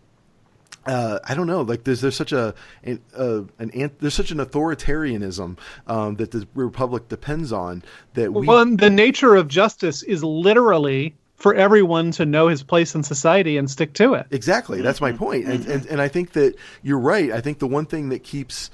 [0.85, 1.61] uh, I don't know.
[1.61, 6.47] Like there's there's such a an, uh, an there's such an authoritarianism um, that the
[6.53, 7.83] republic depends on
[8.13, 8.45] that we.
[8.45, 13.57] Well, the nature of justice is literally for everyone to know his place in society
[13.57, 14.27] and stick to it.
[14.31, 14.81] Exactly.
[14.81, 15.45] That's my point.
[15.45, 17.31] And, and, and I think that you're right.
[17.31, 18.71] I think the one thing that keeps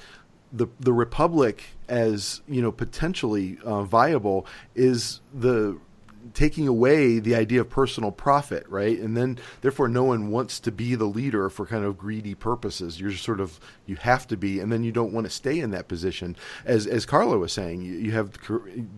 [0.54, 4.46] the the republic as you know potentially uh, viable
[4.76, 5.80] is the
[6.34, 9.00] taking away the idea of personal profit, right?
[9.00, 13.00] And then therefore no one wants to be the leader for kind of greedy purposes.
[13.00, 13.60] You're sort of
[13.92, 16.30] you have to be, and then you don't want to stay in that position.
[16.66, 18.28] As as Carla was saying, you, you have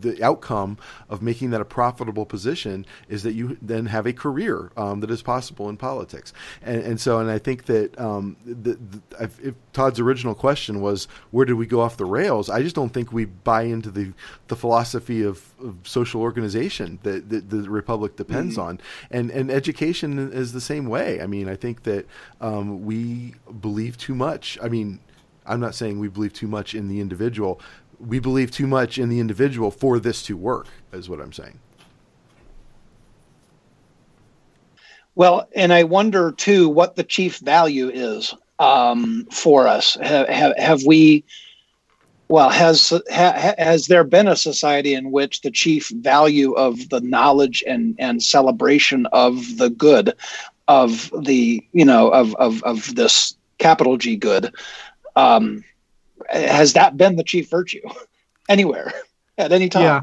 [0.06, 0.78] the outcome
[1.10, 5.10] of making that a profitable position is that you then have a career um, that
[5.10, 6.32] is possible in politics.
[6.62, 9.02] And, and so, and I think that um, the, the,
[9.42, 12.94] if Todd's original question was where did we go off the rails, I just don't
[12.94, 14.14] think we buy into the
[14.48, 15.38] the philosophy of,
[15.68, 18.68] of social organization that that, the republic depends mm-hmm.
[18.68, 18.80] on,
[19.10, 21.20] and and education is the same way.
[21.20, 22.06] I mean, I think that
[22.40, 24.46] um, we believe too much.
[24.62, 24.83] I mean,
[25.46, 27.60] I'm not saying we believe too much in the individual.
[28.00, 30.68] We believe too much in the individual for this to work.
[30.92, 31.60] Is what I'm saying.
[35.16, 39.96] Well, and I wonder too what the chief value is um, for us.
[40.02, 41.24] Have, have, have we
[42.30, 47.02] well has ha, has there been a society in which the chief value of the
[47.02, 50.16] knowledge and and celebration of the good
[50.68, 54.54] of the you know of of of this capital G good
[55.16, 55.64] um,
[56.30, 57.82] has that been the chief virtue
[58.50, 58.92] anywhere
[59.38, 60.02] at any time yeah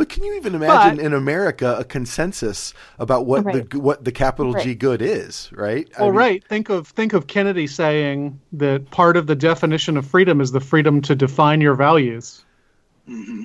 [0.00, 3.68] but can you even imagine but, in America a consensus about what right.
[3.68, 4.64] the what the capital right.
[4.64, 5.90] G good is, right?
[5.98, 6.48] Well, I mean, right.
[6.48, 10.60] Think of think of Kennedy saying that part of the definition of freedom is the
[10.60, 12.46] freedom to define your values.
[13.06, 13.42] Mm-hmm.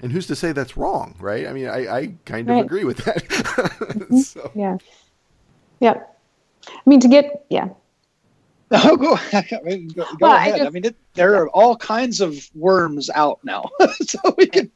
[0.00, 1.46] And who's to say that's wrong, right?
[1.46, 2.64] I mean, I, I kind of right.
[2.64, 3.24] agree with that.
[3.28, 4.18] mm-hmm.
[4.18, 4.50] so.
[4.56, 4.78] Yeah.
[5.78, 6.02] Yeah.
[6.68, 7.68] I mean, to get yeah.
[8.72, 10.54] Oh, go, go, go well, ahead.
[10.54, 11.38] I, just, I mean, it, there yeah.
[11.38, 13.70] are all kinds of worms out now,
[14.02, 14.70] so we can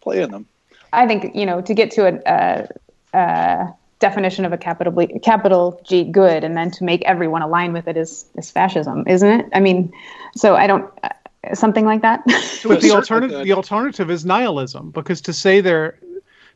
[0.00, 0.46] play in them.
[0.92, 2.68] I think you know to get to a,
[3.14, 7.72] a, a definition of a capital capital G good, and then to make everyone align
[7.72, 9.46] with it is is fascism, isn't it?
[9.52, 9.92] I mean,
[10.36, 12.22] so I don't uh, something like that.
[12.64, 15.98] but the alternative the alternative is nihilism, because to say there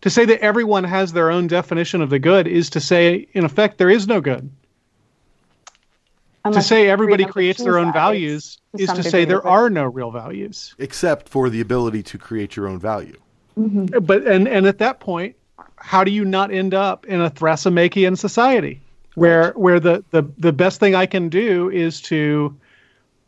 [0.02, 3.44] to say that everyone has their own definition of the good is to say, in
[3.44, 4.50] effect, there is no good.
[6.44, 10.10] Unless to say everybody creates their own values is to say there are no real
[10.10, 13.18] values, except for the ability to create your own value.
[13.58, 14.04] Mm-hmm.
[14.04, 15.36] But and and at that point,
[15.76, 18.80] how do you not end up in a Thrasymachean society
[19.14, 19.58] where right.
[19.58, 22.54] where the, the the best thing I can do is to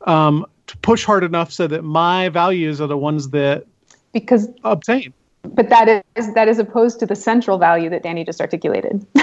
[0.07, 3.67] um, to push hard enough so that my values are the ones that
[4.13, 5.15] because obtain.
[5.43, 9.07] But that is that is opposed to the central value that Danny just articulated.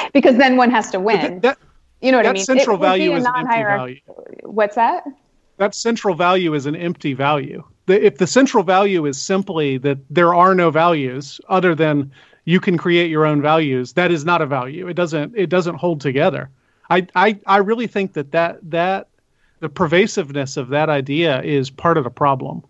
[0.12, 1.40] because then one has to win.
[1.40, 1.58] That, that,
[2.00, 2.44] you know what that I mean?
[2.44, 4.00] central it value is an empty value.
[4.44, 5.04] What's that?
[5.58, 7.62] That central value is an empty value.
[7.86, 12.10] The, if the central value is simply that there are no values other than
[12.44, 14.88] you can create your own values, that is not a value.
[14.88, 15.36] It doesn't.
[15.36, 16.48] It doesn't hold together.
[16.88, 19.08] I I, I really think that that that
[19.60, 22.64] the pervasiveness of that idea is part of the problem.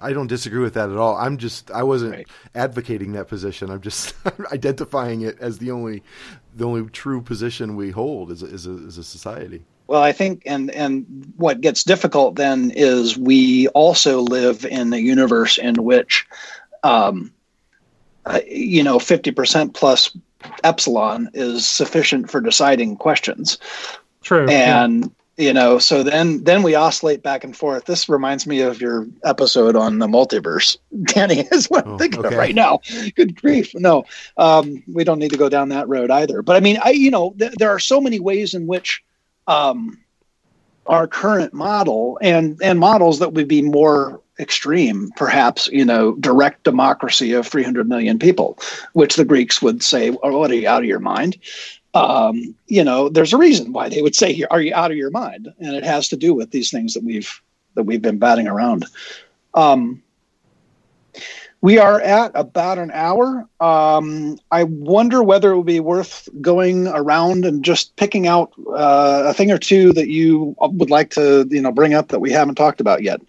[0.00, 1.16] I don't disagree with that at all.
[1.16, 2.28] I'm just I wasn't right.
[2.54, 3.70] advocating that position.
[3.70, 4.14] I'm just
[4.52, 6.02] identifying it as the only
[6.54, 9.62] the only true position we hold as a, as a, as a society.
[9.86, 14.98] Well, I think, and and what gets difficult then is we also live in a
[14.98, 16.26] universe in which
[16.82, 17.32] um,
[18.26, 20.16] uh, you know, 50% plus
[20.64, 23.58] epsilon is sufficient for deciding questions.
[24.22, 24.48] True.
[24.48, 25.10] And, yeah.
[25.40, 27.86] You know, so then then we oscillate back and forth.
[27.86, 30.76] This reminds me of your episode on the multiverse.
[31.04, 32.34] Danny is what I'm oh, thinking okay.
[32.34, 32.80] of right now.
[33.16, 33.72] Good grief.
[33.74, 34.04] No,
[34.36, 36.42] um, we don't need to go down that road either.
[36.42, 39.02] But I mean, I, you know, th- there are so many ways in which
[39.46, 39.98] um,
[40.86, 46.64] our current model and and models that would be more extreme, perhaps, you know, direct
[46.64, 48.58] democracy of 300 million people,
[48.94, 51.36] which the Greeks would say, oh, what are you out of your mind?
[51.94, 54.96] Um, you know, there's a reason why they would say, here, are you out of
[54.96, 55.52] your mind?
[55.58, 57.40] And it has to do with these things that we've,
[57.74, 58.86] that we've been batting around.
[59.54, 60.02] Um,
[61.62, 63.46] we are at about an hour.
[63.60, 69.24] Um, I wonder whether it would be worth going around and just picking out uh,
[69.26, 72.30] a thing or two that you would like to, you know, bring up that we
[72.30, 73.20] haven't talked about yet.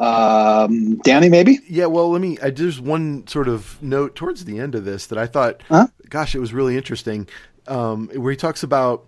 [0.00, 1.58] Um, Danny, maybe?
[1.68, 2.38] Yeah, well, let me.
[2.42, 5.88] I, there's one sort of note towards the end of this that I thought, huh?
[6.08, 7.28] gosh, it was really interesting,
[7.68, 9.06] um, where he talks about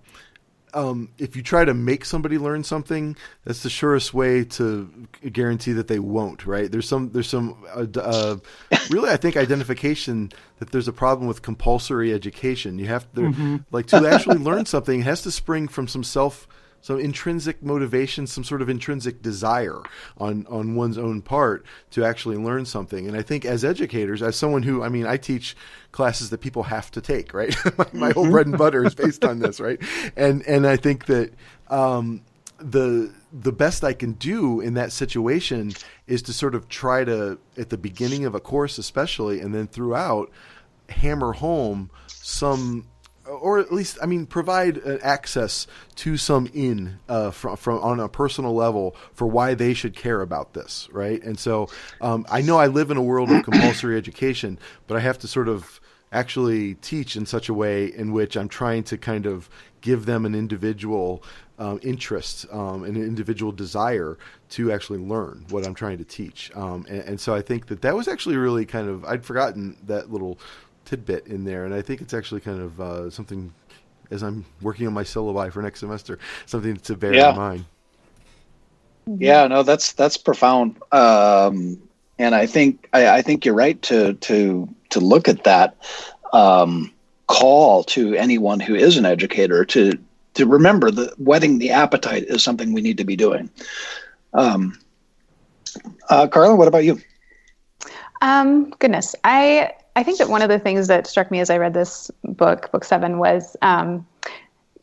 [0.74, 5.72] um, if you try to make somebody learn something, that's the surest way to guarantee
[5.72, 6.46] that they won't.
[6.46, 6.70] Right?
[6.70, 8.36] There's some there's some uh, uh,
[8.90, 12.78] really I think identification that there's a problem with compulsory education.
[12.78, 13.56] You have to mm-hmm.
[13.70, 16.46] like to actually learn something has to spring from some self
[16.82, 19.80] some intrinsic motivation, some sort of intrinsic desire
[20.18, 23.08] on on one's own part to actually learn something.
[23.08, 25.56] And I think as educators, as someone who, I mean, I teach
[25.92, 27.54] classes that people have to take, right?
[27.78, 29.80] my, my whole bread and butter is based on this, right?
[30.16, 31.32] And and I think that
[31.68, 32.22] um,
[32.58, 35.72] the the best I can do in that situation
[36.06, 39.68] is to sort of try to at the beginning of a course, especially, and then
[39.68, 40.30] throughout,
[40.88, 42.86] hammer home some
[43.26, 45.66] or at least I mean provide access
[45.96, 50.20] to some in uh, from, from on a personal level for why they should care
[50.20, 51.22] about this, right?
[51.22, 51.68] And so
[52.00, 55.28] um, I know I live in a world of compulsory education, but I have to
[55.28, 55.80] sort of
[56.12, 59.48] actually teach in such a way in which I'm trying to kind of
[59.80, 61.24] give them an individual
[61.58, 64.18] um, interest, um, an individual desire
[64.50, 66.50] to actually learn what I'm trying to teach.
[66.54, 69.76] Um, and, and, so I think that that was actually really kind of I'd forgotten
[69.84, 70.38] that little
[70.84, 73.52] tidbit in there, and I think it's actually kind of uh, something
[74.10, 77.30] as I'm working on my syllabi for next semester, something to bear yeah.
[77.30, 77.64] in mind.
[79.06, 81.82] Yeah, no, that's that's profound, um,
[82.18, 85.76] and I think I, I, think you're right to to to look at that
[86.32, 86.92] um,
[87.26, 89.98] call to anyone who is an educator to
[90.34, 93.50] to remember that whetting the appetite is something we need to be doing.
[94.34, 94.78] Um,
[96.08, 97.00] uh, Carla, what about you?
[98.20, 101.58] Um, goodness, I I think that one of the things that struck me as I
[101.58, 104.06] read this book, book seven, was um,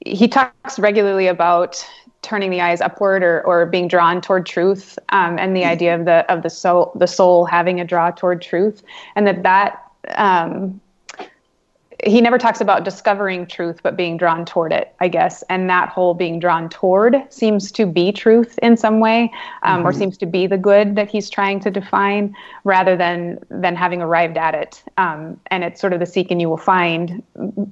[0.06, 1.86] he talks regularly about
[2.22, 6.06] turning the eyes upward or, or being drawn toward truth, um, and the idea of
[6.06, 8.84] the of the soul the soul having a draw toward truth,
[9.16, 9.84] and that that
[10.16, 10.80] um,
[12.06, 15.44] he never talks about discovering truth but being drawn toward it i guess.
[15.50, 19.32] And that whole being drawn toward seems to be truth in some way
[19.64, 19.88] um, mm-hmm.
[19.88, 24.02] or seems to be the good that he's trying to define rather than than having
[24.02, 24.84] arrived at it.
[24.98, 27.24] Um, and it's sort of the seek and you will find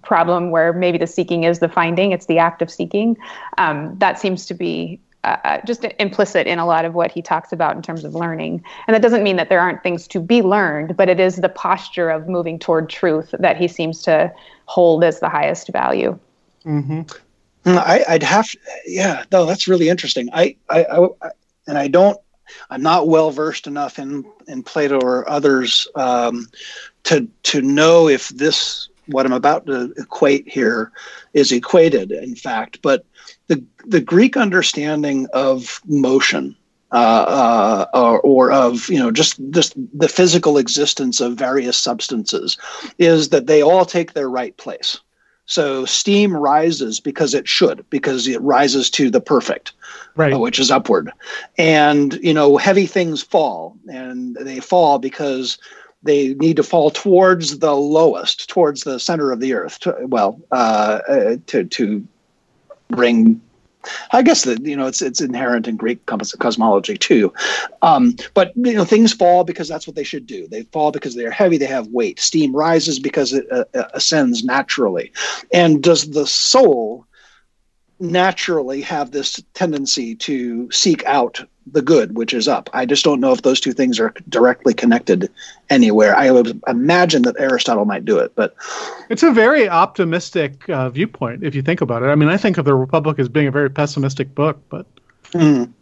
[0.03, 3.17] problem where maybe the seeking is the finding it's the act of seeking.
[3.57, 7.21] Um, that seems to be uh, uh, just implicit in a lot of what he
[7.21, 8.63] talks about in terms of learning.
[8.87, 11.49] And that doesn't mean that there aren't things to be learned, but it is the
[11.49, 14.31] posture of moving toward truth that he seems to
[14.65, 16.17] hold as the highest value.
[16.65, 17.01] Mm-hmm.
[17.65, 18.49] Mm, I, would have,
[18.85, 20.29] yeah, no, that's really interesting.
[20.31, 21.29] I, I, I,
[21.67, 22.17] and I don't,
[22.69, 26.47] I'm not well versed enough in in Plato or others um,
[27.03, 30.91] to to know if this what I'm about to equate here
[31.33, 32.81] is equated, in fact.
[32.81, 33.05] But
[33.47, 36.55] the the Greek understanding of motion
[36.91, 36.95] uh,
[37.93, 42.57] uh, or, or, of you know just just the physical existence of various substances
[42.97, 44.97] is that they all take their right place.
[45.47, 49.71] So steam rises because it should, because it rises to the perfect,
[50.17, 50.33] right.
[50.33, 51.11] uh, which is upward,
[51.57, 55.57] and you know heavy things fall, and they fall because
[56.03, 59.79] they need to fall towards the lowest, towards the center of the earth.
[59.81, 60.99] To, well, uh,
[61.47, 62.07] to to
[62.89, 63.41] bring
[64.11, 67.33] I guess that you know it's it's inherent in Greek cosmology too,
[67.81, 70.47] um, but you know things fall because that's what they should do.
[70.47, 71.57] They fall because they are heavy.
[71.57, 72.19] They have weight.
[72.19, 75.11] Steam rises because it uh, uh ascends naturally.
[75.53, 77.05] And does the soul
[77.99, 82.69] naturally have this tendency to seek out the good, which is up.
[82.73, 85.31] I just don't know if those two things are directly connected
[85.69, 86.15] anywhere.
[86.15, 88.55] I would imagine that Aristotle might do it, but
[89.09, 92.07] it's a very optimistic uh, viewpoint if you think about it.
[92.07, 94.85] I mean, I think of the Republic as being a very pessimistic book, but.
[95.31, 95.73] Mm.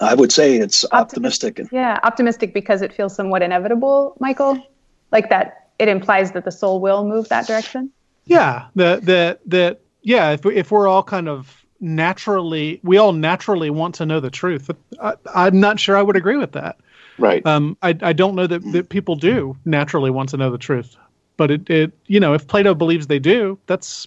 [0.00, 1.54] I would say it's optimistic.
[1.58, 1.72] optimistic.
[1.72, 4.62] Yeah, optimistic because it feels somewhat inevitable, Michial.
[5.10, 7.90] Like that, it implies that the soul will move that direction.
[8.24, 10.30] Yeah, that that that yeah.
[10.32, 14.70] If if we're all kind of naturally, we all naturally want to know the truth.
[15.02, 16.78] I, I'm not sure I would agree with that.
[17.18, 17.44] Right.
[17.46, 20.96] Um, I I don't know that that people do naturally want to know the truth,
[21.36, 24.06] but it it you know if Plato believes they do, that's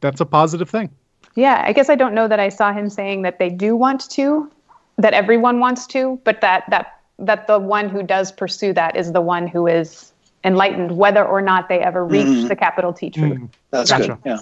[0.00, 0.90] that's a positive thing.
[1.36, 4.08] Yeah, I guess I don't know that I saw him saying that they do want
[4.10, 4.50] to,
[4.98, 9.12] that everyone wants to, but that that that the one who does pursue that is
[9.12, 10.12] the one who is
[10.44, 12.48] enlightened, whether or not they ever reach mm.
[12.48, 13.38] the capital T truth.
[13.38, 13.48] Mm.
[13.70, 14.08] That's gotcha.
[14.08, 14.18] good.
[14.24, 14.38] Yeah.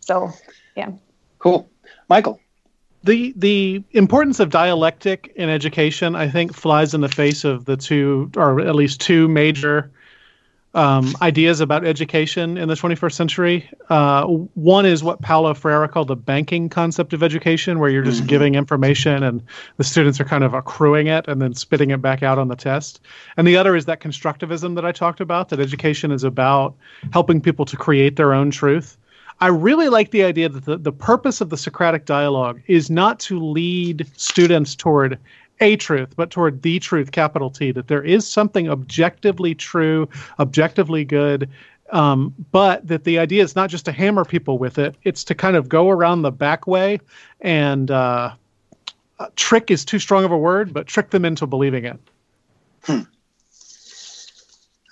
[0.00, 0.32] So,
[0.76, 0.90] yeah.
[1.38, 1.68] Cool,
[2.08, 2.38] Michial.
[3.02, 7.76] The the importance of dialectic in education, I think, flies in the face of the
[7.76, 9.90] two, or at least two major
[10.74, 13.68] um, ideas about education in the 21st century.
[13.88, 18.18] Uh, one is what Paulo Freire called the banking concept of education, where you're just
[18.18, 18.28] mm-hmm.
[18.28, 19.42] giving information and
[19.78, 22.56] the students are kind of accruing it and then spitting it back out on the
[22.56, 23.00] test.
[23.36, 26.76] And the other is that constructivism that I talked about, that education is about
[27.12, 28.96] helping people to create their own truth.
[29.40, 33.18] I really like the idea that the, the purpose of the Socratic dialogue is not
[33.20, 35.18] to lead students toward
[35.60, 41.04] a truth, but toward the truth, capital T, that there is something objectively true, objectively
[41.04, 41.48] good,
[41.90, 45.34] um, but that the idea is not just to hammer people with it, it's to
[45.34, 47.00] kind of go around the back way
[47.40, 48.32] and uh,
[49.36, 51.98] trick is too strong of a word, but trick them into believing it.
[52.84, 53.00] Hmm.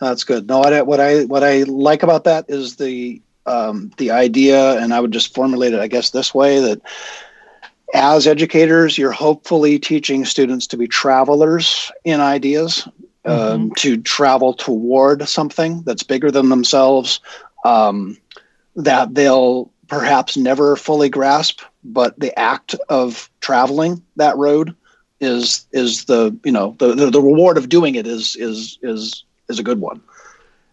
[0.01, 0.47] That's good.
[0.47, 4.93] No, I, what I what I like about that is the um, the idea, and
[4.93, 6.83] I would just formulate it, I guess, this way that
[7.95, 12.87] as educators, you're hopefully teaching students to be travelers in ideas,
[13.25, 13.53] um, mm-hmm.
[13.53, 17.21] um, to travel toward something that's bigger than themselves,
[17.65, 18.17] um,
[18.77, 24.77] that they'll perhaps never fully grasp, but the act of traveling that road
[25.21, 29.25] is is the you know the, the, the reward of doing it is is is
[29.49, 30.01] is a good one.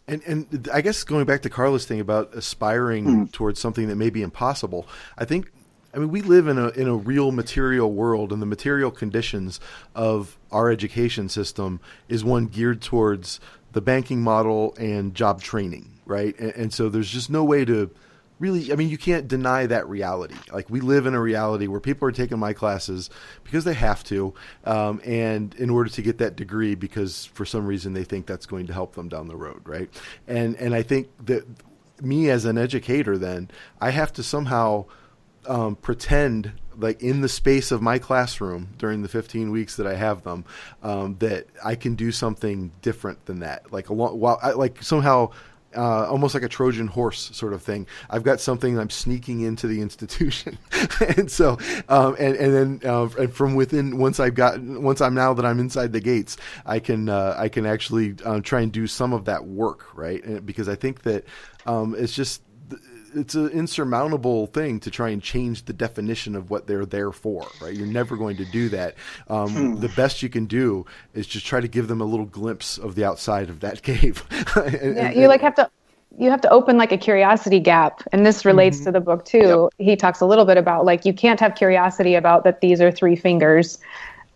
[0.08, 3.32] And and I guess going back to Carla's thing about aspiring mm.
[3.32, 4.88] towards something that may be impossible,
[5.18, 5.51] I think
[5.95, 9.60] I mean, we live in a in a real material world, and the material conditions
[9.95, 11.80] of our education system
[12.10, 13.39] is one geared towards
[13.72, 16.38] the banking model and job training, right?
[16.39, 17.91] And, and, so there's just no way to
[18.40, 18.72] really.
[18.72, 20.36] I mean, you can't deny that reality.
[20.52, 23.10] Like we live in a reality where people are taking my classes
[23.44, 24.34] because they have to,
[24.66, 28.46] um, and in order to get that degree, because for some reason they think that's
[28.46, 29.90] going to help them down the road, right?
[30.28, 31.46] And and I think that
[32.02, 34.86] me as an educator, then I have to somehow
[35.48, 39.96] um, pretend like in the space of my classroom during the 15 weeks that I
[39.96, 40.46] have them
[40.84, 44.84] um, that I can do something different than that like a long, while I, like
[44.84, 45.32] somehow
[45.76, 47.88] uh, almost like a Trojan horse sort of thing.
[48.09, 50.57] I've got something I'm sneaking into the institution,
[51.17, 51.57] and so
[51.89, 55.45] um, and and then uh, and from within once I've got once I'm now that
[55.45, 59.13] I'm inside the gates, I can uh, I can actually uh, try and do some
[59.13, 61.26] of that work right and, because I think that
[61.65, 62.41] um, it's just
[63.16, 67.47] it's an insurmountable thing to try and change the definition of what they're there for,
[67.61, 67.74] right?
[67.74, 68.95] You're never going to do that.
[69.28, 69.80] Um, hmm.
[69.80, 72.95] The best you can do is just try to give them a little glimpse of
[72.95, 74.24] the outside of that cave.
[74.55, 75.70] and, yeah, you like have to
[76.18, 78.86] you have to open like a curiosity gap and this relates mm-hmm.
[78.86, 79.86] to the book too yep.
[79.86, 82.89] he talks a little bit about like you can't have curiosity about that these are
[82.89, 83.80] three fingers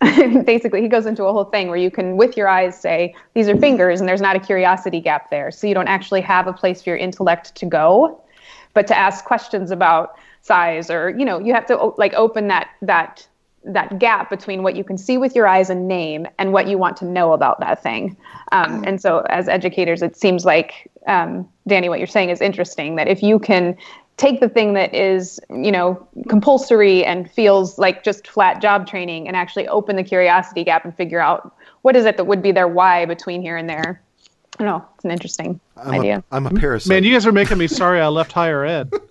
[0.44, 3.48] basically he goes into a whole thing where you can with your eyes say these
[3.48, 6.52] are fingers and there's not a curiosity gap there so you don't actually have a
[6.52, 8.22] place for your intellect to go
[8.74, 12.68] but to ask questions about size or you know you have to like open that
[12.82, 13.26] that
[13.64, 16.78] that gap between what you can see with your eyes and name and what you
[16.78, 18.16] want to know about that thing.
[18.52, 22.96] Um, and so as educators it seems like um, danny what you're saying is interesting
[22.96, 23.76] that if you can
[24.16, 29.26] take the thing that is you know compulsory and feels like just flat job training
[29.26, 32.52] and actually open the curiosity gap and figure out what is it that would be
[32.52, 34.02] their why between here and there
[34.58, 34.86] I don't know.
[34.96, 36.24] It's an interesting I'm idea.
[36.30, 36.88] A, I'm a parasite.
[36.88, 38.90] Man, you guys are making me sorry I left higher ed.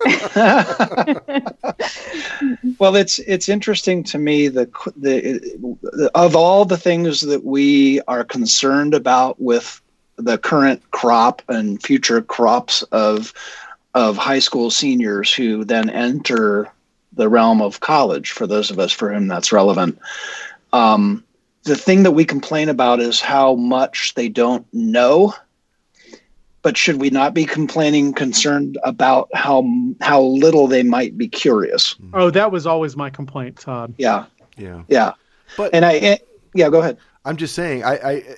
[2.78, 4.66] well, it's it's interesting to me the,
[4.96, 5.40] the
[5.82, 9.80] the of all the things that we are concerned about with
[10.16, 13.32] the current crop and future crops of
[13.94, 16.70] of high school seniors who then enter
[17.14, 19.98] the realm of college for those of us for whom that's relevant.
[20.72, 21.24] Um,
[21.64, 25.34] the thing that we complain about is how much they don't know.
[26.62, 29.66] But should we not be complaining concerned about how
[30.00, 31.94] how little they might be curious?
[31.94, 32.10] Mm-hmm.
[32.14, 33.94] Oh that was always my complaint todd.
[33.96, 34.26] Yeah.
[34.58, 34.82] Yeah.
[34.88, 35.12] Yeah.
[35.56, 36.98] But and i it, yeah go ahead.
[37.24, 38.36] I'm just saying i i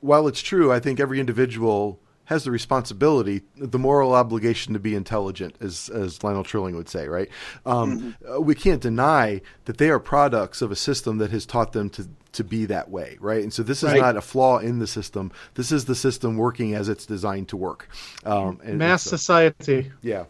[0.00, 4.94] while it's true i think every individual has the responsibility, the moral obligation to be
[4.94, 7.28] intelligent, as as Lionel Trilling would say, right?
[7.66, 8.32] Um, mm-hmm.
[8.32, 11.90] Uh, we can't deny that they are products of a system that has taught them
[11.90, 13.42] to to be that way, right?
[13.42, 14.00] And so this is right.
[14.00, 15.32] not a flaw in the system.
[15.54, 17.88] This is the system working as it's designed to work.
[18.24, 19.92] Um, and, Mass and so, society.
[20.02, 20.24] Yeah.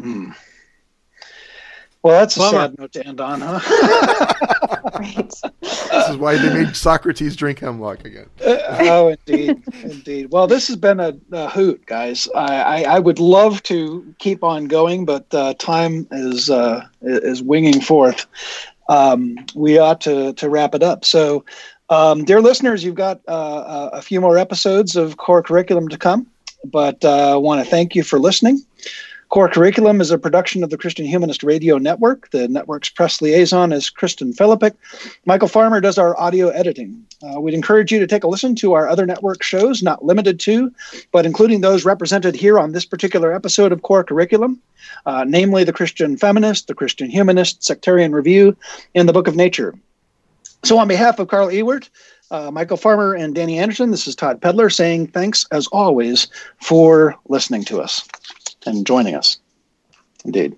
[0.00, 0.34] Mm.
[2.08, 3.60] Well, that's a sad note to end on, huh?
[4.98, 5.30] right.
[5.60, 8.30] This is why they made Socrates drink hemlock again.
[8.42, 10.30] Uh, oh, indeed, indeed.
[10.30, 12.26] Well, this has been a, a hoot, guys.
[12.34, 17.42] I, I, I, would love to keep on going, but uh, time is uh, is
[17.42, 18.26] winging forth.
[18.88, 21.04] Um, we ought to to wrap it up.
[21.04, 21.44] So,
[21.90, 26.26] um, dear listeners, you've got uh, a few more episodes of core curriculum to come,
[26.64, 28.64] but I uh, want to thank you for listening.
[29.28, 32.30] Core Curriculum is a production of the Christian Humanist Radio Network.
[32.30, 34.74] The network's press liaison is Kristen Philippic.
[35.26, 37.04] Michial Farmer does our audio editing.
[37.22, 40.40] Uh, we'd encourage you to take a listen to our other network shows, not limited
[40.40, 40.72] to,
[41.12, 44.62] but including those represented here on this particular episode of Core Curriculum,
[45.04, 48.56] uh, namely the Christian Feminist, the Christian Humanist, Sectarian Review,
[48.94, 49.74] and the Book of Nature.
[50.64, 51.90] So, on behalf of Carla Ewert,
[52.30, 56.28] uh, Michial Farmer, and Danny Anderson, this is Todd Pedlar saying thanks as always
[56.60, 58.08] for listening to us
[58.68, 59.38] and joining us.
[60.24, 60.56] Indeed.